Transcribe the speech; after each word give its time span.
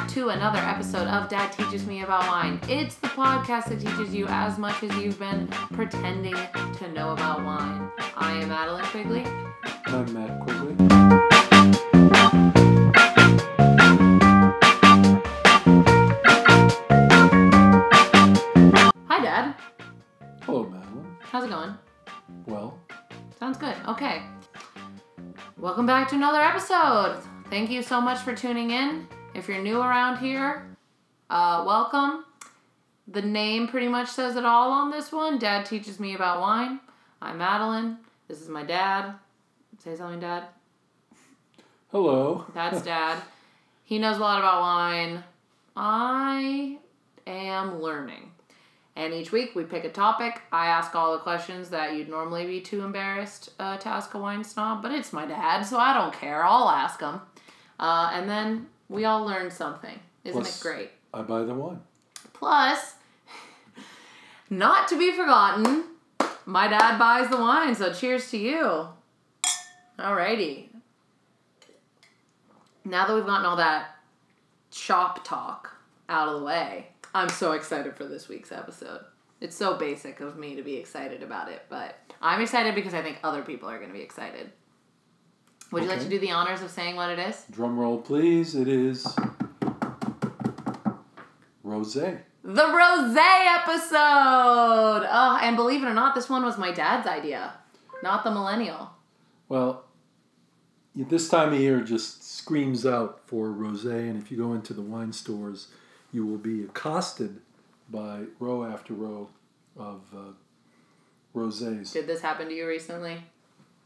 back 0.00 0.08
to 0.08 0.30
another 0.30 0.58
episode 0.60 1.06
of 1.08 1.28
Dad 1.28 1.52
Teaches 1.52 1.86
Me 1.86 2.02
About 2.02 2.26
Wine. 2.26 2.58
It's 2.68 2.94
the 2.94 3.08
podcast 3.08 3.66
that 3.66 3.80
teaches 3.80 4.14
you 4.14 4.26
as 4.28 4.56
much 4.56 4.82
as 4.82 4.96
you've 4.96 5.18
been 5.18 5.46
pretending 5.72 6.34
to 6.78 6.88
know 6.92 7.10
about 7.10 7.44
wine. 7.44 7.90
I 8.16 8.32
am 8.40 8.48
Madeline 8.48 8.84
Quigley. 8.84 9.26
I'm 9.86 10.12
Matt 10.14 10.40
Quigley. 10.40 10.76
Hi, 19.06 19.22
Dad. 19.22 19.54
Hello, 20.42 20.64
Madeline. 20.64 21.16
How's 21.20 21.44
it 21.44 21.50
going? 21.50 21.74
Well, 22.46 22.78
Sounds 23.38 23.58
good. 23.58 23.76
Okay. 23.88 24.22
Welcome 25.58 25.84
back 25.84 26.08
to 26.08 26.14
another 26.14 26.40
episode. 26.40 27.22
Thank 27.50 27.70
you 27.70 27.82
so 27.82 28.00
much 28.00 28.18
for 28.20 28.34
tuning 28.34 28.70
in. 28.70 29.06
If 29.34 29.48
you're 29.48 29.62
new 29.62 29.80
around 29.80 30.18
here, 30.18 30.66
uh, 31.28 31.62
welcome. 31.66 32.24
The 33.08 33.22
name 33.22 33.68
pretty 33.68 33.88
much 33.88 34.08
says 34.08 34.36
it 34.36 34.44
all 34.44 34.70
on 34.70 34.90
this 34.90 35.12
one. 35.12 35.38
Dad 35.38 35.66
teaches 35.66 35.98
me 36.00 36.14
about 36.14 36.40
wine. 36.40 36.80
I'm 37.22 37.38
Madeline. 37.38 37.98
This 38.28 38.40
is 38.40 38.48
my 38.48 38.62
dad. 38.64 39.14
Say 39.78 39.96
something, 39.96 40.20
Dad. 40.20 40.44
hello. 41.90 42.44
That's 42.54 42.82
Dad. 42.84 43.22
He 43.84 43.98
knows 43.98 44.18
a 44.18 44.20
lot 44.20 44.38
about 44.40 44.60
wine. 44.60 45.24
I 45.76 46.78
am 47.26 47.80
learning. 47.80 48.32
And 48.96 49.14
each 49.14 49.32
week 49.32 49.54
we 49.54 49.64
pick 49.64 49.84
a 49.84 49.90
topic. 49.90 50.42
I 50.52 50.66
ask 50.66 50.94
all 50.94 51.12
the 51.12 51.20
questions 51.20 51.70
that 51.70 51.94
you'd 51.94 52.08
normally 52.08 52.46
be 52.46 52.60
too 52.60 52.82
embarrassed 52.84 53.50
uh, 53.58 53.78
to 53.78 53.88
ask 53.88 54.12
a 54.14 54.18
wine 54.18 54.44
snob, 54.44 54.82
but 54.82 54.92
it's 54.92 55.12
my 55.12 55.24
dad, 55.26 55.62
so 55.62 55.78
I 55.78 55.94
don't 55.94 56.12
care. 56.12 56.44
I'll 56.44 56.68
ask 56.68 57.00
him. 57.00 57.20
Uh, 57.78 58.10
and 58.12 58.28
then 58.28 58.66
we 58.90 59.04
all 59.06 59.24
learn 59.24 59.50
something. 59.50 59.98
Isn't 60.24 60.42
Plus- 60.42 60.60
it 60.60 60.62
great? 60.62 60.90
I 61.14 61.22
buy 61.22 61.44
the 61.44 61.54
wine. 61.54 61.80
Plus, 62.34 62.94
not 64.50 64.88
to 64.88 64.98
be 64.98 65.12
forgotten, 65.12 65.84
my 66.44 66.68
dad 66.68 66.98
buys 66.98 67.30
the 67.30 67.36
wine, 67.36 67.74
so 67.74 67.92
cheers 67.92 68.30
to 68.32 68.36
you. 68.36 68.88
Alrighty. 69.98 70.66
Now 72.84 73.06
that 73.06 73.14
we've 73.14 73.26
gotten 73.26 73.46
all 73.46 73.56
that 73.56 73.96
shop 74.72 75.24
talk 75.24 75.72
out 76.08 76.28
of 76.28 76.40
the 76.40 76.46
way, 76.46 76.88
I'm 77.14 77.28
so 77.28 77.52
excited 77.52 77.94
for 77.94 78.04
this 78.04 78.28
week's 78.28 78.52
episode. 78.52 79.00
It's 79.40 79.56
so 79.56 79.76
basic 79.76 80.20
of 80.20 80.36
me 80.36 80.56
to 80.56 80.62
be 80.62 80.76
excited 80.76 81.22
about 81.22 81.50
it, 81.50 81.62
but 81.68 81.96
I'm 82.20 82.40
excited 82.40 82.74
because 82.74 82.94
I 82.94 83.02
think 83.02 83.18
other 83.22 83.42
people 83.42 83.68
are 83.68 83.78
going 83.78 83.90
to 83.90 83.96
be 83.96 84.02
excited. 84.02 84.50
Would 85.70 85.82
you 85.84 85.88
like 85.88 85.98
Okay. 85.98 86.04
to 86.04 86.10
do 86.10 86.18
the 86.18 86.32
honors 86.32 86.62
of 86.62 86.70
saying 86.70 86.96
what 86.96 87.10
it 87.10 87.18
is? 87.18 87.44
Drum 87.50 87.78
roll, 87.78 87.98
please. 87.98 88.54
It 88.56 88.66
is 88.68 89.06
rosé. 91.64 92.20
The 92.42 92.66
rose 92.66 93.16
episode. 93.16 95.06
Oh, 95.08 95.38
and 95.40 95.56
believe 95.56 95.82
it 95.82 95.86
or 95.86 95.94
not, 95.94 96.14
this 96.14 96.28
one 96.28 96.44
was 96.44 96.58
my 96.58 96.72
dad's 96.72 97.06
idea, 97.06 97.54
not 98.02 98.24
the 98.24 98.30
millennial. 98.30 98.90
Well, 99.48 99.84
this 100.94 101.28
time 101.28 101.52
of 101.52 101.60
year 101.60 101.80
just 101.82 102.24
screams 102.36 102.84
out 102.86 103.20
for 103.26 103.48
rosé, 103.48 104.08
and 104.10 104.20
if 104.20 104.30
you 104.30 104.38
go 104.38 104.54
into 104.54 104.74
the 104.74 104.82
wine 104.82 105.12
stores, 105.12 105.68
you 106.12 106.26
will 106.26 106.38
be 106.38 106.64
accosted 106.64 107.40
by 107.88 108.22
row 108.38 108.64
after 108.64 108.94
row 108.94 109.28
of 109.76 110.00
uh, 110.16 111.38
rosés. 111.38 111.92
Did 111.92 112.06
this 112.06 112.20
happen 112.20 112.48
to 112.48 112.54
you 112.54 112.66
recently? 112.66 113.22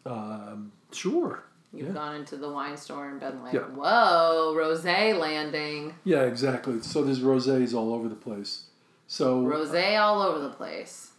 Um, 0.07 0.73
sure. 0.93 1.45
You've 1.75 1.89
Yeah. 1.89 1.95
gone 1.95 2.17
into 2.17 2.37
the 2.37 2.49
wine 2.49 2.77
store 2.77 3.09
and 3.09 3.19
been 3.19 3.43
like, 3.43 3.53
Yeah. 3.53 3.63
"Whoa, 3.63 4.55
rose 4.57 4.85
landing, 4.85 5.95
Yeah, 6.05 6.23
exactly. 6.23 6.81
So 6.83 7.03
there's 7.03 7.21
rosés 7.21 7.75
all 7.75 7.93
over 7.93 8.09
the 8.09 8.15
place. 8.15 8.67
So 9.07 9.43
rose 9.43 9.75
all 9.75 10.23
over 10.23 10.39
the 10.39 10.51
place." 10.51 11.13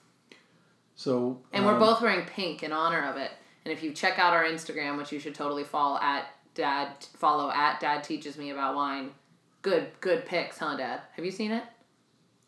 so 0.96 1.42
And 1.52 1.66
we're 1.66 1.74
um, 1.74 1.80
both 1.80 2.02
wearing 2.02 2.26
pink 2.26 2.64
in 2.64 2.72
honor 2.72 3.04
of 3.04 3.18
it. 3.18 3.32
And 3.66 3.72
if 3.74 3.84
you 3.84 3.92
check 3.92 4.18
out 4.18 4.34
our 4.34 4.46
Instagram, 4.46 4.98
which 4.98 5.12
you 5.12 5.20
should 5.20 5.36
totally 5.36 5.64
follow 5.64 6.00
at 6.00 6.28
Dad, 6.54 7.04
follow 7.18 7.52
at 7.52 7.80
Dad 7.82 8.04
teaches 8.04 8.38
me 8.38 8.52
about 8.52 8.76
wine. 8.76 9.12
Good, 9.62 9.90
good 10.00 10.26
pics, 10.26 10.60
huh, 10.60 10.78
Dad? 10.78 11.02
Have 11.16 11.26
you 11.26 11.32
seen 11.32 11.52
it? 11.52 11.64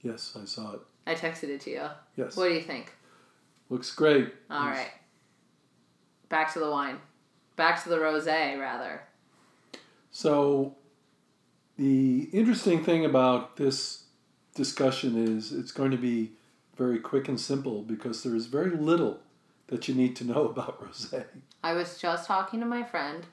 Yes, 0.01 0.37
I 0.39 0.45
saw 0.45 0.73
it. 0.73 0.81
I 1.05 1.15
texted 1.15 1.49
it 1.49 1.61
to 1.61 1.71
you. 1.71 1.89
Yes. 2.15 2.37
What 2.37 2.47
do 2.47 2.53
you 2.53 2.61
think? 2.61 2.93
Looks 3.69 3.93
great. 3.93 4.33
All 4.49 4.67
right. 4.67 4.91
Back 6.29 6.53
to 6.53 6.59
the 6.59 6.69
wine. 6.69 6.99
Back 7.57 7.83
to 7.83 7.89
the 7.89 7.97
rosé, 7.97 8.57
rather. 8.57 9.01
So, 10.11 10.75
the 11.77 12.29
interesting 12.31 12.83
thing 12.83 13.03
about 13.03 13.57
this 13.57 14.05
discussion 14.55 15.17
is 15.17 15.51
it's 15.51 15.71
going 15.71 15.91
to 15.91 15.97
be 15.97 16.31
very 16.77 16.99
quick 16.99 17.27
and 17.27 17.39
simple 17.39 17.81
because 17.81 18.23
there 18.23 18.35
is 18.35 18.45
very 18.45 18.71
little 18.71 19.19
that 19.67 19.87
you 19.87 19.95
need 19.95 20.15
to 20.15 20.23
know 20.23 20.45
about 20.49 20.81
rosé. 20.81 21.25
I 21.63 21.73
was 21.73 21.97
just 21.97 22.27
talking 22.27 22.61
to 22.61 22.65
my 22.65 22.83
friend, 22.83 23.25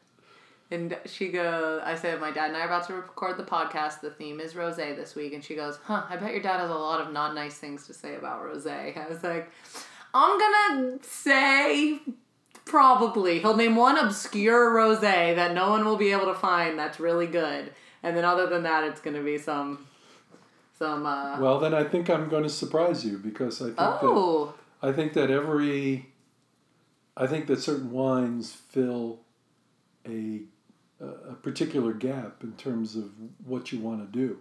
and 0.71 0.99
she 1.05 1.29
goes, 1.29 1.83
I 1.85 1.95
said, 1.95 2.21
my 2.21 2.31
dad 2.31 2.49
and 2.49 2.57
I 2.57 2.63
are 2.63 2.67
about 2.67 2.87
to 2.89 2.95
record 2.95 3.37
the 3.37 3.45
podcast. 3.45 4.01
The 4.01 4.11
theme 4.11 4.41
is 4.41 4.55
rosé 4.55 4.97
this 4.97 5.15
week. 5.15 5.33
And 5.33 5.45
she 5.45 5.55
goes, 5.55 5.79
huh, 5.85 6.05
I 6.09 6.17
bet 6.17 6.33
your 6.33 6.43
dad 6.43 6.59
has 6.59 6.71
a 6.71 6.75
lot 6.75 7.01
of 7.01 7.13
not 7.13 7.35
nice 7.35 7.59
things 7.59 7.87
to 7.87 7.95
say 7.95 8.17
about 8.17 8.43
rosé. 8.43 8.97
I 8.97 9.09
was 9.09 9.23
like, 9.23 9.51
I'm 10.15 10.39
to 10.39 10.99
say 11.03 12.01
probably. 12.65 13.41
He'll 13.41 13.57
name 13.57 13.77
one 13.77 13.99
obscure 13.99 14.71
rosé 14.71 15.35
that 15.35 15.55
no 15.55 15.71
one 15.71 15.85
will 15.85 15.97
be 15.97 16.13
able 16.13 16.27
to 16.27 16.35
find 16.35 16.79
that's 16.79 17.01
really 17.01 17.27
good. 17.27 17.73
And 18.03 18.17
then 18.17 18.25
other 18.25 18.47
than 18.47 18.63
that, 18.65 18.85
it's 18.85 19.01
going 19.01 19.17
to 19.17 19.23
be 19.23 19.39
some, 19.39 19.87
some, 20.79 21.07
uh, 21.07 21.41
Well, 21.41 21.59
then 21.59 21.75
I 21.75 21.85
think 21.85 22.11
I'm 22.11 22.29
going 22.29 22.43
to 22.43 22.51
surprise 22.51 23.05
you 23.05 23.19
because 23.19 23.61
I 23.63 23.67
think 23.67 23.77
oh. 23.79 24.47
that 24.47 24.89
I 24.89 24.93
think 24.93 25.15
that 25.15 25.31
every 25.31 26.11
I 27.17 27.27
think 27.27 27.47
that 27.47 27.61
certain 27.61 27.91
wines 27.91 28.53
fill 28.53 29.21
a 30.07 30.43
a 31.01 31.35
particular 31.35 31.93
gap 31.93 32.43
in 32.43 32.53
terms 32.53 32.97
of 32.97 33.11
what 33.45 33.73
you 33.73 33.79
want 33.79 34.01
to 34.01 34.19
do. 34.19 34.39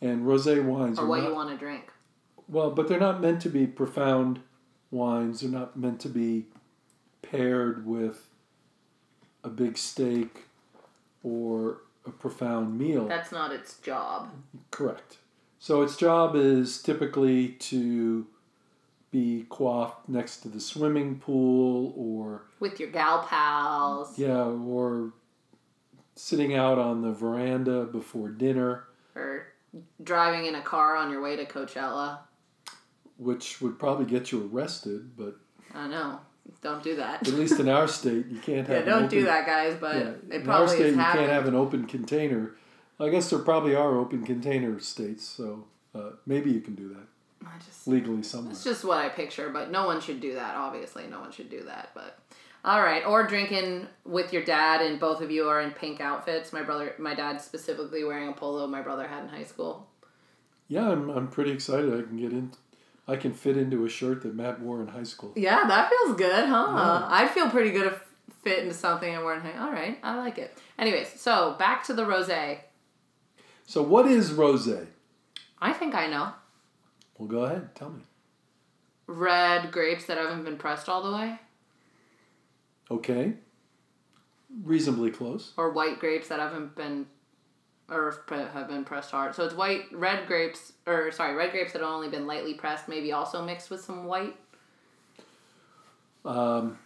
And 0.00 0.24
rosé 0.24 0.62
wines 0.62 0.98
Or 0.98 1.02
are 1.02 1.06
what 1.06 1.20
not, 1.20 1.28
you 1.28 1.34
want 1.34 1.50
to 1.50 1.56
drink. 1.56 1.90
Well, 2.48 2.70
but 2.70 2.88
they're 2.88 3.00
not 3.00 3.20
meant 3.20 3.40
to 3.42 3.48
be 3.48 3.66
profound 3.66 4.40
wines. 4.90 5.40
They're 5.40 5.50
not 5.50 5.76
meant 5.76 6.00
to 6.00 6.08
be 6.08 6.46
paired 7.30 7.86
with 7.86 8.28
a 9.44 9.48
big 9.48 9.76
steak 9.78 10.44
or 11.22 11.82
a 12.06 12.10
profound 12.10 12.78
meal. 12.78 13.06
That's 13.06 13.32
not 13.32 13.52
its 13.52 13.78
job. 13.78 14.30
Correct. 14.70 15.18
So 15.58 15.82
its 15.82 15.96
job 15.96 16.36
is 16.36 16.80
typically 16.82 17.48
to 17.48 18.26
be 19.10 19.46
quaffed 19.48 20.08
next 20.08 20.38
to 20.38 20.48
the 20.48 20.60
swimming 20.60 21.18
pool 21.18 21.94
or 21.96 22.42
With 22.60 22.78
your 22.78 22.90
gal 22.90 23.22
pals. 23.22 24.18
yeah, 24.18 24.44
or 24.44 25.12
sitting 26.14 26.54
out 26.54 26.78
on 26.78 27.02
the 27.02 27.12
veranda 27.12 27.84
before 27.84 28.28
dinner, 28.28 28.84
or 29.14 29.46
driving 30.02 30.46
in 30.46 30.54
a 30.54 30.62
car 30.62 30.96
on 30.96 31.10
your 31.10 31.22
way 31.22 31.36
to 31.36 31.44
Coachella. 31.46 32.18
which 33.18 33.60
would 33.60 33.78
probably 33.78 34.04
get 34.06 34.30
you 34.32 34.48
arrested, 34.52 35.16
but 35.16 35.36
I 35.74 35.86
know. 35.88 36.20
Don't 36.62 36.82
do 36.82 36.96
that. 36.96 37.26
at 37.26 37.34
least 37.34 37.60
in 37.60 37.68
our 37.68 37.88
state 37.88 38.26
you 38.28 38.38
can't 38.38 38.66
have 38.68 38.84
yeah, 38.84 38.84
don't 38.84 39.04
open, 39.04 39.08
do 39.18 39.24
that, 39.24 39.46
guys. 39.46 39.76
But 39.80 39.96
Yeah, 39.96 40.12
it 40.30 40.42
in 40.42 40.50
our 40.50 40.68
state 40.68 40.90
you 40.90 40.96
can't 40.96 41.30
have 41.30 41.46
an 41.46 41.54
open 41.54 41.86
container. 41.86 42.52
I 42.98 43.08
guess 43.10 43.30
there 43.30 43.38
probably 43.38 43.74
are 43.74 43.98
open 43.98 44.24
container 44.24 44.80
states, 44.80 45.24
so 45.24 45.64
uh, 45.94 46.10
maybe 46.24 46.50
you 46.50 46.60
can 46.60 46.74
do 46.74 46.88
that 46.88 47.46
I 47.46 47.58
just, 47.58 47.86
legally 47.86 48.22
somewhere. 48.22 48.52
it's 48.52 48.64
just 48.64 48.84
what 48.84 48.98
I 48.98 49.08
picture, 49.10 49.50
but 49.50 49.70
no 49.70 49.86
one 49.86 50.00
should 50.00 50.20
do 50.20 50.34
that. 50.34 50.56
Obviously, 50.56 51.06
no 51.06 51.20
one 51.20 51.30
should 51.30 51.50
do 51.50 51.64
that. 51.64 51.90
But 51.94 52.18
all 52.64 52.80
right, 52.80 53.04
or 53.04 53.26
drinking 53.26 53.86
with 54.04 54.32
your 54.32 54.42
dad, 54.42 54.80
and 54.80 54.98
both 54.98 55.20
of 55.20 55.30
you 55.30 55.48
are 55.48 55.60
in 55.60 55.70
pink 55.72 56.00
outfits. 56.00 56.52
My 56.52 56.62
brother, 56.62 56.94
my 56.98 57.14
dad 57.14 57.40
specifically 57.40 58.02
wearing 58.02 58.28
a 58.28 58.32
polo 58.32 58.66
my 58.66 58.82
brother 58.82 59.06
had 59.06 59.24
in 59.24 59.28
high 59.28 59.44
school. 59.44 59.88
Yeah, 60.68 60.90
I'm, 60.90 61.08
I'm 61.10 61.28
pretty 61.28 61.52
excited. 61.52 61.92
I 61.92 62.02
can 62.02 62.16
get 62.16 62.32
in. 62.32 62.52
I 63.08 63.16
can 63.16 63.32
fit 63.32 63.56
into 63.56 63.84
a 63.84 63.88
shirt 63.88 64.22
that 64.22 64.34
Matt 64.34 64.60
wore 64.60 64.80
in 64.80 64.88
high 64.88 65.04
school. 65.04 65.32
Yeah, 65.36 65.64
that 65.66 65.90
feels 65.90 66.16
good, 66.16 66.48
huh? 66.48 66.66
Yeah. 66.68 67.06
I'd 67.08 67.30
feel 67.30 67.48
pretty 67.48 67.70
good 67.70 67.86
if 67.86 68.02
fit 68.42 68.60
into 68.60 68.74
something 68.74 69.14
I 69.14 69.22
wear 69.22 69.34
in 69.34 69.40
high. 69.42 69.58
All 69.64 69.70
right, 69.72 69.98
I 70.02 70.16
like 70.16 70.38
it. 70.38 70.56
Anyways, 70.78 71.20
so 71.20 71.54
back 71.58 71.84
to 71.84 71.94
the 71.94 72.02
rosé. 72.04 72.58
So, 73.64 73.82
what 73.82 74.06
is 74.06 74.32
rosé? 74.32 74.86
I 75.60 75.72
think 75.72 75.94
I 75.94 76.06
know. 76.08 76.32
Well, 77.18 77.28
go 77.28 77.44
ahead. 77.44 77.74
Tell 77.74 77.90
me. 77.90 78.02
red 79.06 79.70
grapes 79.72 80.04
that 80.06 80.18
haven't 80.18 80.44
been 80.44 80.56
pressed 80.56 80.88
all 80.88 81.02
the 81.02 81.16
way, 81.16 81.38
Okay. 82.90 83.34
Reasonably 84.62 85.10
close. 85.10 85.52
or 85.56 85.70
white 85.70 85.98
grapes 85.98 86.28
that 86.28 86.38
haven't 86.40 86.76
been, 86.76 87.06
or 87.88 88.14
have 88.30 88.68
been 88.68 88.84
pressed 88.84 89.10
hard. 89.12 89.34
So 89.34 89.44
it's 89.44 89.54
white, 89.54 89.84
red 89.92 90.26
grapes, 90.26 90.72
or 90.86 91.10
sorry, 91.12 91.34
red 91.34 91.52
grapes 91.52 91.72
that 91.72 91.82
have 91.82 91.90
only 91.90 92.08
been 92.08 92.26
lightly 92.26 92.54
pressed, 92.54 92.88
maybe 92.88 93.12
also 93.12 93.44
mixed 93.44 93.70
with 93.70 93.80
some 93.80 94.04
white. 94.06 94.36
Um, 96.24 96.78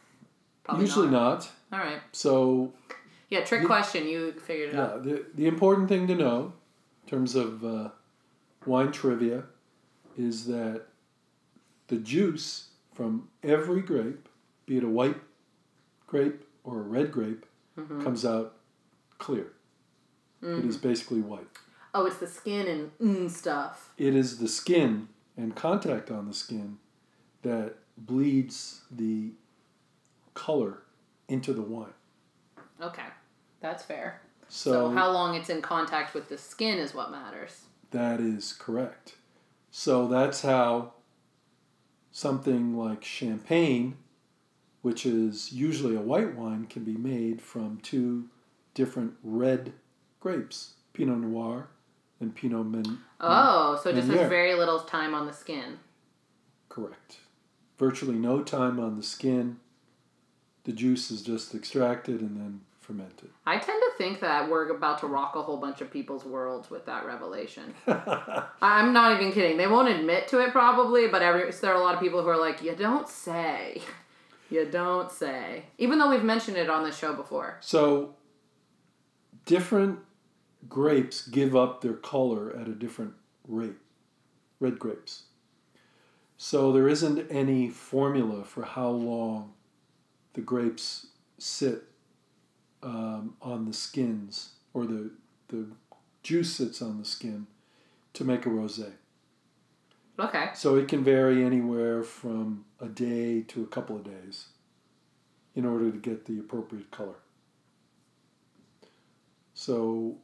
Probably 0.64 0.84
usually 0.84 1.08
not. 1.08 1.48
not. 1.70 1.78
All 1.80 1.86
right. 1.86 2.00
So, 2.12 2.72
Yeah, 3.30 3.44
trick 3.44 3.62
You- 3.62 3.66
question. 3.66 4.06
You 4.06 4.32
figured 4.32 4.70
it 4.70 4.74
yeah, 4.74 4.82
out. 4.82 5.02
the, 5.04 5.24
the 5.34 5.46
important 5.46 5.88
thing 5.88 6.06
to 6.08 6.14
know 6.14 6.52
in 7.04 7.08
terms 7.10 7.34
of 7.34 7.64
uh, 7.64 7.88
wine 8.66 8.92
trivia, 8.92 9.44
is 10.18 10.46
that 10.46 10.82
the 11.88 11.96
juice 11.96 12.68
from 12.92 13.28
every 13.42 13.80
grape, 13.80 14.28
be 14.66 14.76
it 14.76 14.84
a 14.84 14.88
white 14.88 15.16
grape 16.06 16.44
or 16.64 16.78
a 16.80 16.82
red 16.82 17.10
grape, 17.12 17.46
Mm-hmm. 17.78 18.02
comes 18.02 18.26
out 18.26 18.56
clear. 19.18 19.52
It 20.42 20.64
is 20.64 20.76
basically 20.78 21.20
white. 21.20 21.46
Oh, 21.94 22.06
it's 22.06 22.16
the 22.18 22.26
skin 22.26 22.66
and 22.66 23.26
mm, 23.26 23.30
stuff. 23.30 23.92
It 23.98 24.14
is 24.14 24.38
the 24.38 24.48
skin 24.48 25.08
and 25.36 25.54
contact 25.54 26.10
on 26.10 26.26
the 26.26 26.34
skin 26.34 26.78
that 27.42 27.74
bleeds 27.98 28.82
the 28.90 29.32
color 30.34 30.82
into 31.28 31.52
the 31.52 31.62
wine. 31.62 31.92
Okay, 32.80 33.02
that's 33.60 33.82
fair. 33.82 34.22
So, 34.48 34.72
So, 34.72 34.90
how 34.90 35.10
long 35.10 35.34
it's 35.34 35.50
in 35.50 35.60
contact 35.62 36.14
with 36.14 36.28
the 36.28 36.38
skin 36.38 36.78
is 36.78 36.94
what 36.94 37.10
matters. 37.10 37.62
that 37.90 38.20
is 38.20 38.52
correct. 38.52 39.16
So 39.70 40.06
that's 40.08 40.42
how 40.42 40.94
something 42.12 42.76
like 42.76 43.04
champagne, 43.04 43.96
which 44.82 45.04
is 45.06 45.52
usually 45.52 45.94
a 45.96 46.00
white 46.00 46.34
wine, 46.34 46.66
can 46.66 46.84
be 46.84 46.96
made 46.96 47.40
from 47.42 47.78
two 47.82 48.28
different 48.74 49.14
red 49.22 49.72
grapes, 50.20 50.74
Pinot 50.92 51.18
Noir 51.18 51.68
and 52.20 52.34
Pinot 52.34 52.66
Men. 52.66 52.98
Oh, 53.20 53.80
so 53.82 53.90
it 53.90 53.94
just 53.94 54.08
Meunier. 54.08 54.22
has 54.22 54.28
very 54.28 54.54
little 54.54 54.80
time 54.80 55.14
on 55.14 55.26
the 55.26 55.32
skin. 55.32 55.78
Correct. 56.68 57.18
Virtually 57.78 58.16
no 58.16 58.42
time 58.42 58.78
on 58.78 58.96
the 58.96 59.02
skin. 59.02 59.58
The 60.64 60.72
juice 60.72 61.10
is 61.10 61.22
just 61.22 61.54
extracted 61.54 62.20
and 62.20 62.36
then 62.36 62.60
fermented. 62.80 63.30
I 63.46 63.58
tend 63.58 63.82
to 63.82 63.90
think 63.96 64.20
that 64.20 64.50
we're 64.50 64.68
about 64.68 64.98
to 65.00 65.06
rock 65.06 65.34
a 65.36 65.42
whole 65.42 65.56
bunch 65.56 65.80
of 65.80 65.90
people's 65.90 66.24
worlds 66.24 66.70
with 66.70 66.84
that 66.86 67.06
revelation. 67.06 67.74
I'm 68.62 68.92
not 68.92 69.18
even 69.18 69.32
kidding. 69.32 69.56
They 69.56 69.66
won't 69.66 69.88
admit 69.88 70.28
to 70.28 70.40
it 70.40 70.52
probably, 70.52 71.08
but 71.08 71.22
every, 71.22 71.50
there 71.50 71.72
are 71.72 71.80
a 71.80 71.82
lot 71.82 71.94
of 71.94 72.00
people 72.00 72.22
who 72.22 72.28
are 72.28 72.38
like, 72.38 72.62
"You 72.62 72.76
don't 72.76 73.08
say, 73.08 73.80
you 74.50 74.66
don't 74.66 75.10
say," 75.10 75.64
even 75.78 75.98
though 75.98 76.10
we've 76.10 76.24
mentioned 76.24 76.56
it 76.58 76.68
on 76.68 76.84
the 76.84 76.92
show 76.92 77.14
before. 77.14 77.56
So, 77.60 78.14
different 79.46 80.00
grapes 80.68 81.26
give 81.26 81.56
up 81.56 81.80
their 81.80 81.94
color 81.94 82.54
at 82.56 82.68
a 82.68 82.74
different 82.74 83.14
rate. 83.46 83.76
Red 84.58 84.78
grapes. 84.78 85.24
So, 86.36 86.72
there 86.72 86.88
isn't 86.88 87.30
any 87.30 87.68
formula 87.68 88.44
for 88.44 88.62
how 88.62 88.88
long 88.88 89.52
the 90.32 90.40
grapes 90.40 91.08
sit 91.38 91.82
um, 92.82 93.34
on 93.42 93.66
the 93.66 93.74
skins 93.74 94.52
or 94.72 94.86
the, 94.86 95.10
the 95.48 95.66
juice 96.22 96.54
sits 96.54 96.80
on 96.80 96.98
the 96.98 97.04
skin 97.04 97.46
to 98.14 98.24
make 98.24 98.46
a 98.46 98.48
rosé. 98.48 98.92
Okay. 100.18 100.50
So, 100.54 100.76
it 100.76 100.88
can 100.88 101.04
vary 101.04 101.44
anywhere 101.44 102.02
from 102.02 102.64
a 102.80 102.86
day 102.86 103.42
to 103.42 103.62
a 103.62 103.66
couple 103.66 103.96
of 103.96 104.04
days 104.04 104.46
in 105.54 105.64
order 105.66 105.90
to 105.90 105.98
get 105.98 106.24
the 106.24 106.38
appropriate 106.38 106.90
color. 106.90 107.16
So 109.54 110.16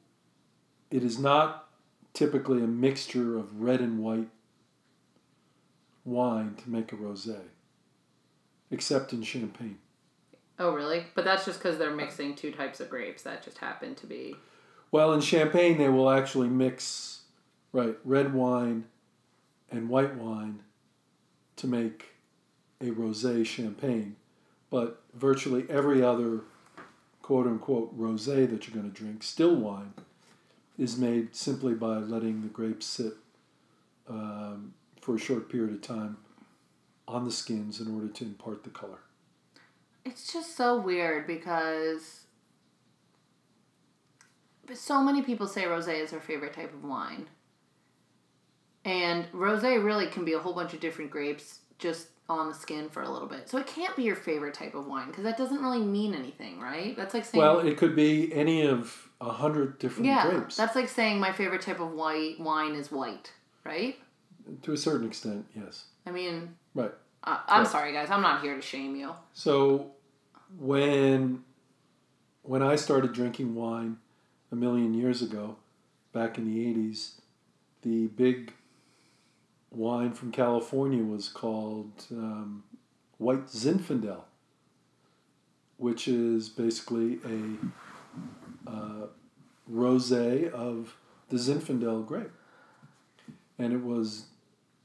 it 0.90 1.02
is 1.02 1.18
not 1.18 1.68
typically 2.14 2.62
a 2.62 2.66
mixture 2.66 3.36
of 3.36 3.60
red 3.60 3.80
and 3.80 3.98
white 3.98 4.28
wine 6.04 6.54
to 6.62 6.70
make 6.70 6.92
a 6.92 6.96
rosé, 6.96 7.40
except 8.70 9.12
in 9.12 9.22
champagne. 9.22 9.78
Oh, 10.58 10.72
really? 10.72 11.04
But 11.14 11.24
that's 11.24 11.44
just 11.44 11.58
because 11.58 11.76
they're 11.76 11.94
mixing 11.94 12.34
two 12.34 12.50
types 12.50 12.80
of 12.80 12.88
grapes 12.88 13.22
that 13.22 13.42
just 13.42 13.58
happen 13.58 13.94
to 13.96 14.06
be. 14.06 14.36
Well, 14.90 15.12
in 15.12 15.20
champagne, 15.20 15.76
they 15.76 15.88
will 15.88 16.08
actually 16.08 16.48
mix, 16.48 17.22
right, 17.72 17.96
red 18.04 18.32
wine 18.32 18.84
and 19.70 19.88
white 19.88 20.14
wine 20.14 20.60
to 21.56 21.66
make 21.66 22.14
a 22.80 22.86
rosé 22.86 23.44
champagne. 23.44 24.16
But 24.70 25.02
virtually 25.14 25.66
every 25.68 26.02
other 26.02 26.40
quote 27.20 27.46
unquote 27.46 27.98
rosé 27.98 28.48
that 28.48 28.66
you're 28.66 28.76
going 28.76 28.90
to 28.90 28.96
drink, 28.96 29.22
still 29.22 29.56
wine, 29.56 29.92
is 30.78 30.98
made 30.98 31.34
simply 31.34 31.74
by 31.74 31.96
letting 31.98 32.42
the 32.42 32.48
grapes 32.48 32.86
sit 32.86 33.14
um, 34.08 34.74
for 35.00 35.14
a 35.14 35.18
short 35.18 35.50
period 35.50 35.74
of 35.74 35.82
time 35.82 36.18
on 37.08 37.24
the 37.24 37.30
skins 37.30 37.80
in 37.80 37.94
order 37.94 38.08
to 38.08 38.24
impart 38.24 38.64
the 38.64 38.70
color. 38.70 38.98
It's 40.04 40.32
just 40.32 40.56
so 40.56 40.78
weird 40.78 41.26
because 41.26 42.26
but 44.66 44.76
so 44.76 45.00
many 45.02 45.22
people 45.22 45.46
say 45.46 45.62
rosé 45.64 46.02
is 46.02 46.10
their 46.10 46.20
favorite 46.20 46.52
type 46.52 46.74
of 46.74 46.84
wine. 46.84 47.28
And 48.84 49.30
rosé 49.32 49.82
really 49.82 50.06
can 50.06 50.24
be 50.24 50.32
a 50.32 50.38
whole 50.38 50.54
bunch 50.54 50.74
of 50.74 50.80
different 50.80 51.10
grapes 51.10 51.60
just 51.78 52.08
on 52.28 52.48
the 52.48 52.54
skin 52.54 52.88
for 52.88 53.02
a 53.02 53.10
little 53.10 53.28
bit. 53.28 53.48
So 53.48 53.58
it 53.58 53.66
can't 53.66 53.94
be 53.96 54.02
your 54.02 54.16
favorite 54.16 54.54
type 54.54 54.74
of 54.74 54.86
wine 54.86 55.08
because 55.08 55.24
that 55.24 55.36
doesn't 55.36 55.60
really 55.60 55.82
mean 55.82 56.14
anything, 56.14 56.60
right? 56.60 56.96
That's 56.96 57.14
like 57.14 57.24
saying 57.24 57.42
Well, 57.42 57.60
it 57.60 57.76
could 57.76 57.94
be 57.94 58.32
any 58.32 58.66
of 58.66 59.05
a 59.20 59.30
hundred 59.30 59.78
different 59.78 60.04
drinks. 60.06 60.24
yeah, 60.24 60.30
grapes. 60.30 60.56
that's 60.56 60.74
like 60.76 60.88
saying 60.88 61.18
my 61.18 61.32
favorite 61.32 61.62
type 61.62 61.80
of 61.80 61.92
white 61.92 62.38
wine 62.38 62.74
is 62.74 62.90
white, 62.92 63.32
right? 63.64 63.96
To 64.62 64.72
a 64.72 64.76
certain 64.76 65.06
extent, 65.06 65.46
yes. 65.54 65.84
I 66.06 66.10
mean, 66.10 66.54
Right. 66.74 66.92
I 67.24 67.40
I'm 67.48 67.62
Right. 67.62 67.68
sorry, 67.70 67.92
guys. 67.92 68.10
I'm 68.10 68.22
not 68.22 68.42
here 68.42 68.54
to 68.54 68.62
shame 68.62 68.94
you. 68.96 69.12
So 69.32 69.92
when 70.58 71.42
when 72.42 72.62
I 72.62 72.76
started 72.76 73.12
drinking 73.12 73.54
wine 73.54 73.98
a 74.52 74.56
million 74.56 74.94
years 74.94 75.22
ago, 75.22 75.56
back 76.12 76.38
in 76.38 76.44
the 76.44 76.68
eighties, 76.68 77.20
the 77.82 78.06
big 78.08 78.52
wine 79.70 80.12
from 80.12 80.30
California 80.30 81.02
was 81.02 81.28
called 81.28 82.04
um, 82.12 82.62
White 83.18 83.46
Zinfandel, 83.48 84.22
which 85.78 86.06
is 86.06 86.48
basically 86.48 87.18
a 87.24 87.56
uh, 88.66 89.06
rosé 89.70 90.50
of 90.50 90.96
the 91.28 91.36
Zinfandel 91.36 92.06
grape, 92.06 92.30
and 93.58 93.72
it 93.72 93.82
was 93.82 94.26